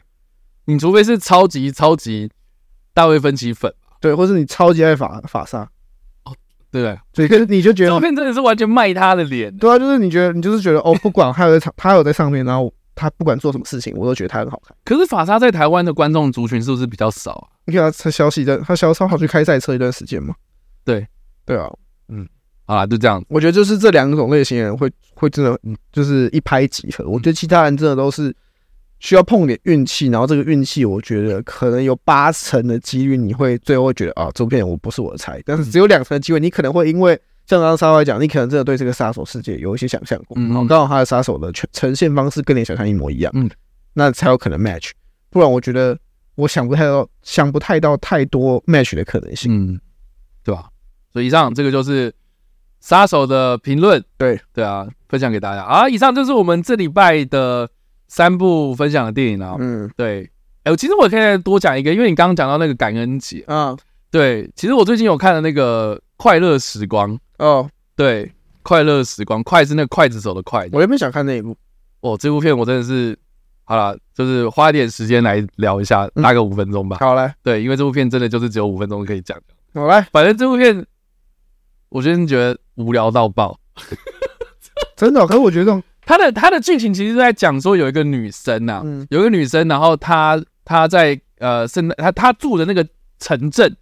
[0.66, 2.30] 你除非是超级超级
[2.94, 5.44] 大卫芬奇粉，对，或是你超级爱法法
[6.82, 14.76] 对，所以可是你就觉得照片真的是完全卖他的脸，对啊，就是你觉得你就是觉得哦，不管他有在场，他有在上面，然后他不管做什么事情，我都觉得他很好看。
[14.84, 17.48] 可是法沙在台湾的观众族群是不是比较少啊？
[17.66, 20.34] 你看他消息的，他消超跑去开赛车一段时间嘛？
[20.84, 21.08] 对，
[21.46, 21.72] 对啊，
[22.10, 22.28] 嗯，
[22.66, 23.24] 好啦，就这样。
[23.30, 25.56] 我觉得就是这两种类型的人会会真的，
[25.92, 27.08] 就是一拍即合。
[27.08, 28.36] 我觉得其他人真的都是
[29.04, 37.20] 需要碰点运气，然后这个运气，我觉得可能有八成的几率你会最后会觉得啊，这部片我不是我的菜，但是只有两成的机会，你可能会因为。
[37.46, 43.52] 像刚刚沙来讲，你可能真的对这个杀手世界有一些想象过，然后刚好他的杀手的呈呈现方式跟你想象一模一样，嗯，
[43.92, 44.92] 那才有可能 match，
[45.30, 46.00] 不然我觉得
[46.36, 49.78] 我想不太到，想不太到太多 match 的可能性，嗯，
[50.42, 50.70] 对吧？
[51.12, 52.14] 所以以上这个就是
[52.80, 55.90] 杀手的评论，对对啊，分享给大家啊。
[55.90, 57.70] 以上就是我们这礼拜的
[58.14, 60.30] 三部分享的电影啊，嗯，对，
[60.66, 63.76] 哎、欸，其实我可以再多讲一个，因为你刚刚讲到那个感恩节嗯，
[64.12, 67.20] 对，其实我最近有看的那个快乐时光。
[67.40, 70.70] 哦，对，快乐时光，快是那个刽子手的快。
[70.72, 71.58] 我原本想看那一部，
[72.02, 73.18] 哦，这部片我真的是，
[73.64, 76.98] 好了，就是花一点时间来聊一下，大概五分钟吧。
[77.00, 79.36] 好嘞，对，因为这部片真的就是只有五分钟可以讲。
[79.74, 80.86] 好嘞，反正这部片，
[81.90, 83.60] 我真的觉得无聊到爆，
[84.96, 85.26] 真的。
[85.26, 92.86] 可是我觉得这种，他的他的剧情其实是在讲说有一个女生呐，有一个女生，然后她她在呃圣诞，她她住的那个
[93.20, 93.76] 城镇。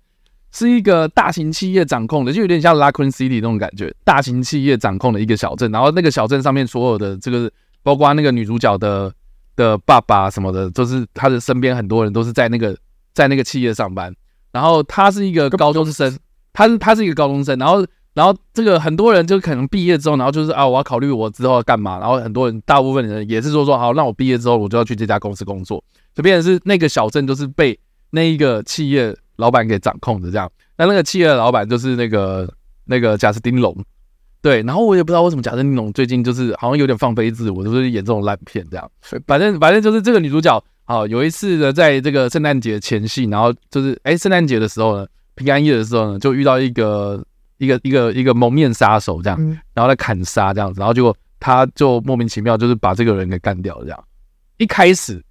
[0.53, 5.71] 是一个大型企业掌控的，就有点像 Raccoon City 那种感觉，大型企业掌控的一个小镇。
[5.71, 7.49] 然后那个小镇上面所有的这个，
[7.83, 9.13] 包括那个女主角的
[9.55, 12.77] 的爸爸什么的，就是她的身边很多人都是在那个
[13.13, 14.13] 在那个企业上班。
[14.51, 16.19] 然后她是一个高中生，
[16.51, 17.57] 她是她是一个高中生。
[17.57, 21.99] 然后然后这个很多人就可能毕业之后，然后就是啊，我要考虑我之后要干嘛。
[21.99, 25.83] 然后很多人，大部分人也是说说好，那我毕业之后我就要去这家公司工作。
[26.13, 29.15] 就变成是那个小镇就是被那一个企业。
[29.37, 32.47] 老板给掌控的这样，那那个企业的老板就是那个
[32.85, 33.75] 那个贾斯汀龙，
[34.39, 38.91] 对，然后我也不知道为什么贾斯汀龙最近就是好像有点放飞自我，就是演这种烂片这样。
[39.25, 47.25] 反正反正就是这个女主角，好有一次呢，在这个圣诞节前夕，然后就是哎圣诞节的时候呢，平安夜的时候呢，就遇到一个
[47.61, 49.39] 一个一个一个蒙面杀手这样，
[49.73, 54.03] 然后来砍杀这样子，然后结果他就莫名其妙就是把这个人给干掉了这样，
[54.57, 55.23] 一开始。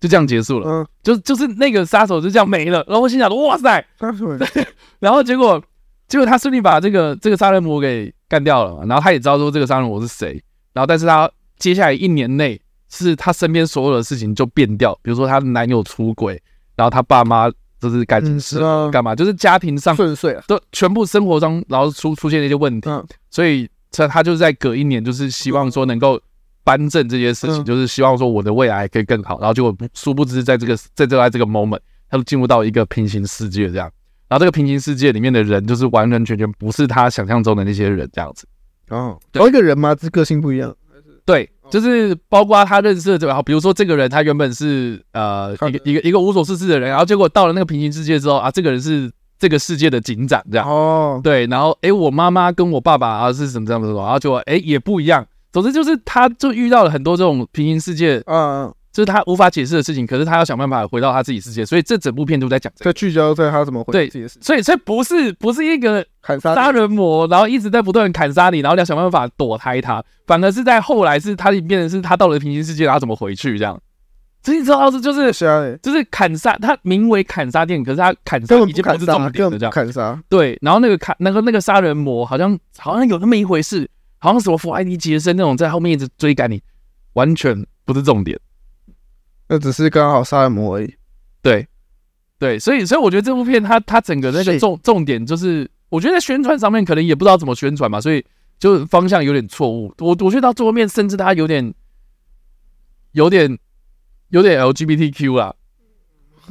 [0.00, 4.64] 就这样结束了，嗯，就就是那个杀手就这样没了，然后我心想说，哇塞，对，
[5.00, 5.60] 然后结果
[6.06, 10.40] 结果他顺利把这个这个杀人魔给干掉了，然后他也知道说这个杀人魔是谁，
[10.72, 11.28] 然后但是他
[11.58, 16.40] 接下来一年内是他身边所有的事情就变掉，比如说他的男友出轨，
[16.76, 18.58] 然后他爸妈就是感情是
[18.90, 22.90] 干嘛，就是家庭上顺遂啊，都全部生活中然后出出现了一些问题，
[23.30, 26.20] 所以他他就是在隔一年就是希望说能够。
[26.64, 31.78] 扳正这些事情，就是希望说我的未来可以更好，然后结果殊不知在这个在就在这个 moment，
[32.10, 33.90] 他就进入到一个平行世界这样，
[34.28, 38.46] 然后这个平行世界里面的人就是完完全全不是他想象中的那些人这样子。
[38.90, 39.94] 哦，同一个人吗？
[39.94, 40.76] 这个性不一样？
[41.24, 50.68] 对，就是包括他认识的这个，比如说这个人他原本是呃一个一个一个无所事事的人，然后结果到了那个平行世界之后啊，这个人是这个世界的警长这样。
[50.68, 55.26] 哦，对，然后哎，我妈妈跟我爸爸啊是什么这样子，然后就哎也不一样。
[55.50, 60.04] 总之就是，他就遇到了很多这种平行世界，嗯，就是他无法解释的事情。
[60.04, 64.44] 可是他要想办法回到他自己世界，所以这整部片都在讲这个，在聚焦在他怎么回自己的世界。
[64.44, 70.02] 所以这不是不是一个砍杀杀人魔，然后一直在不断砍杀你，然后你要想办法躲开他。
[70.26, 73.80] 反而是在后来是他变成是他到了平行世界，然后怎么回去这样。
[74.42, 80.20] 所以你知道是就是就是砍杀，他名为砍杀电影，可是他砍杀已经不是重点了，这样砍杀。
[80.28, 83.88] 对，然后那个砍那个那个杀人魔好像好像有那么一回事。
[84.20, 86.60] 好像什么弗莱迪杰森那种在后面一直追赶你，
[87.12, 88.36] 完全不是重点，
[89.48, 90.94] 那只是刚好杀人魔而已。
[91.42, 91.66] 对，
[92.38, 98.24] 对，所以所以我觉得这部片它它整个那个重重点就是，我觉得在宣传上面可能也不知道怎么宣传嘛，所以
[98.58, 99.94] 就方向有点错误。
[99.98, 101.72] 我我觉得到最后面甚至它有点
[103.12, 103.58] 有点
[104.30, 105.54] 有点 LGBTQ 啦。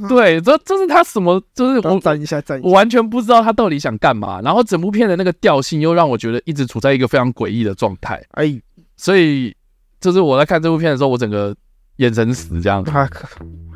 [0.07, 1.41] 对，这这是他什么？
[1.55, 4.39] 就是我站一下，站一下，我完全不知道他到底想干嘛。
[4.41, 8.23] 然后整部片的那个调性又让我觉得一直处在一个非常诡异的状态。
[8.33, 8.61] 哎，
[8.95, 9.55] 所以
[9.99, 11.55] 就是我在看这部片的时候，我整个
[11.97, 12.91] 眼神死这样子。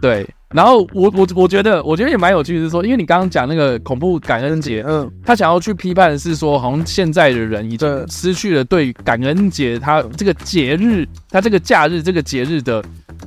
[0.02, 12.84] 对，然后我我我觉得我觉得也蛮有趣的是说，因为你刚刚讲那个恐怖感恩节，嗯，他想要去批判的是说，好像现在的人已经失去了对感恩节他这个节日，他这个假日这个节日的。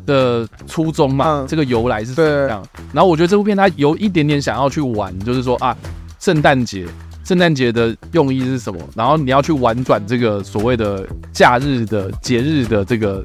[0.06, 2.62] 的初衷嘛，嗯、这个由来是怎么样？
[2.92, 5.74] 然后我觉得这部片他有一点点想要去玩，就是说啊，
[6.18, 6.84] 圣诞节，
[7.24, 8.80] 圣诞节的用意是什么？
[8.96, 13.24] 然后你要去玩转这个所谓的假日的节日的这个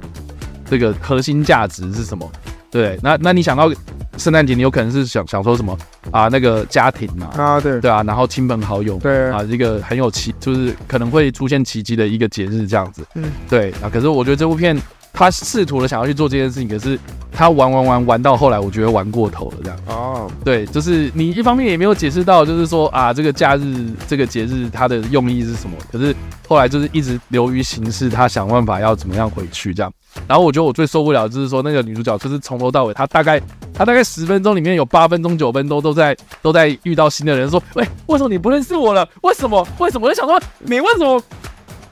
[0.70, 2.30] 这个核心价值是什么？
[2.72, 3.72] 对，那那你想到
[4.18, 5.78] 圣诞节，你有可能是想想说什么
[6.12, 6.28] 啊？
[6.28, 13.90] 那个家庭嘛，啊对对啊，然后亲朋好友，对啊，一个很有奇，就是可能会出现奇迹的一个节日这样子，嗯，对啊。
[13.92, 14.80] 可是我觉得这部片。
[15.12, 16.98] 他试图的想要去做这件事情，可是
[17.32, 19.78] 他玩玩玩玩到后来，我觉得玩过头了这样。
[19.88, 25.76] 哦，对，就是你一方面也没有解释到，就是说啊，这个假日这个节日它的用意是什么？
[25.92, 26.16] 可是
[26.48, 29.92] 后来就是一直流于形式，他想办法要怎么样回去这样。
[30.28, 33.42] 然后我觉得我最受不了就是说那个女主角就是从头到尾，她大概
[33.74, 39.08] 她大概十分钟里面有八分钟九分钟都在都在遇到新的人，说，喂，为什么你不认识我了？
[39.22, 39.66] 为什么？
[39.80, 40.08] 为什么？
[40.08, 41.22] 我就想说你为什么？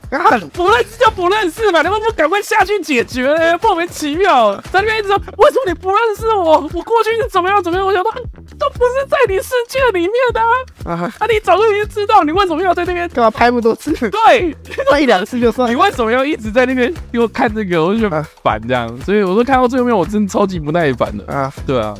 [0.09, 3.57] 啊， 不认识就不认识嘛，你们不赶快下去解决嘞？
[3.61, 6.61] 莫名其妙，在那边一直说，为什么你不认识我？
[6.73, 7.85] 我过去是怎么样怎么样？
[7.85, 8.11] 我想说，
[8.57, 10.93] 都不是在你世界里面的啊！
[10.93, 13.07] 啊，啊你早就已经知道，你为什么要在那边？
[13.09, 13.91] 干嘛拍那么多次？
[14.09, 14.55] 对，
[14.89, 15.69] 拍一两次就算。
[15.69, 17.83] 你为什么要一直在那边给我看这个？
[17.83, 21.51] 我就觉得烦这样，所以我说看到最后面，我真的超级不耐烦的啊！
[21.65, 21.93] 对啊，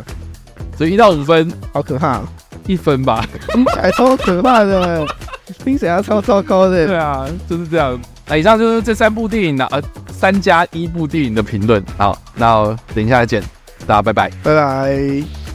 [0.78, 2.22] 所以一到五分，好可怕，
[2.66, 5.06] 一分吧，听起来超可怕的。
[5.64, 8.00] 听起来超糟糕的，对啊，就是这样。
[8.28, 9.82] 那以上就是这三部电影的呃
[10.12, 11.84] 三加一部电影的评论。
[11.98, 13.42] 好，那等一下再见，
[13.86, 15.47] 大家拜拜，拜拜。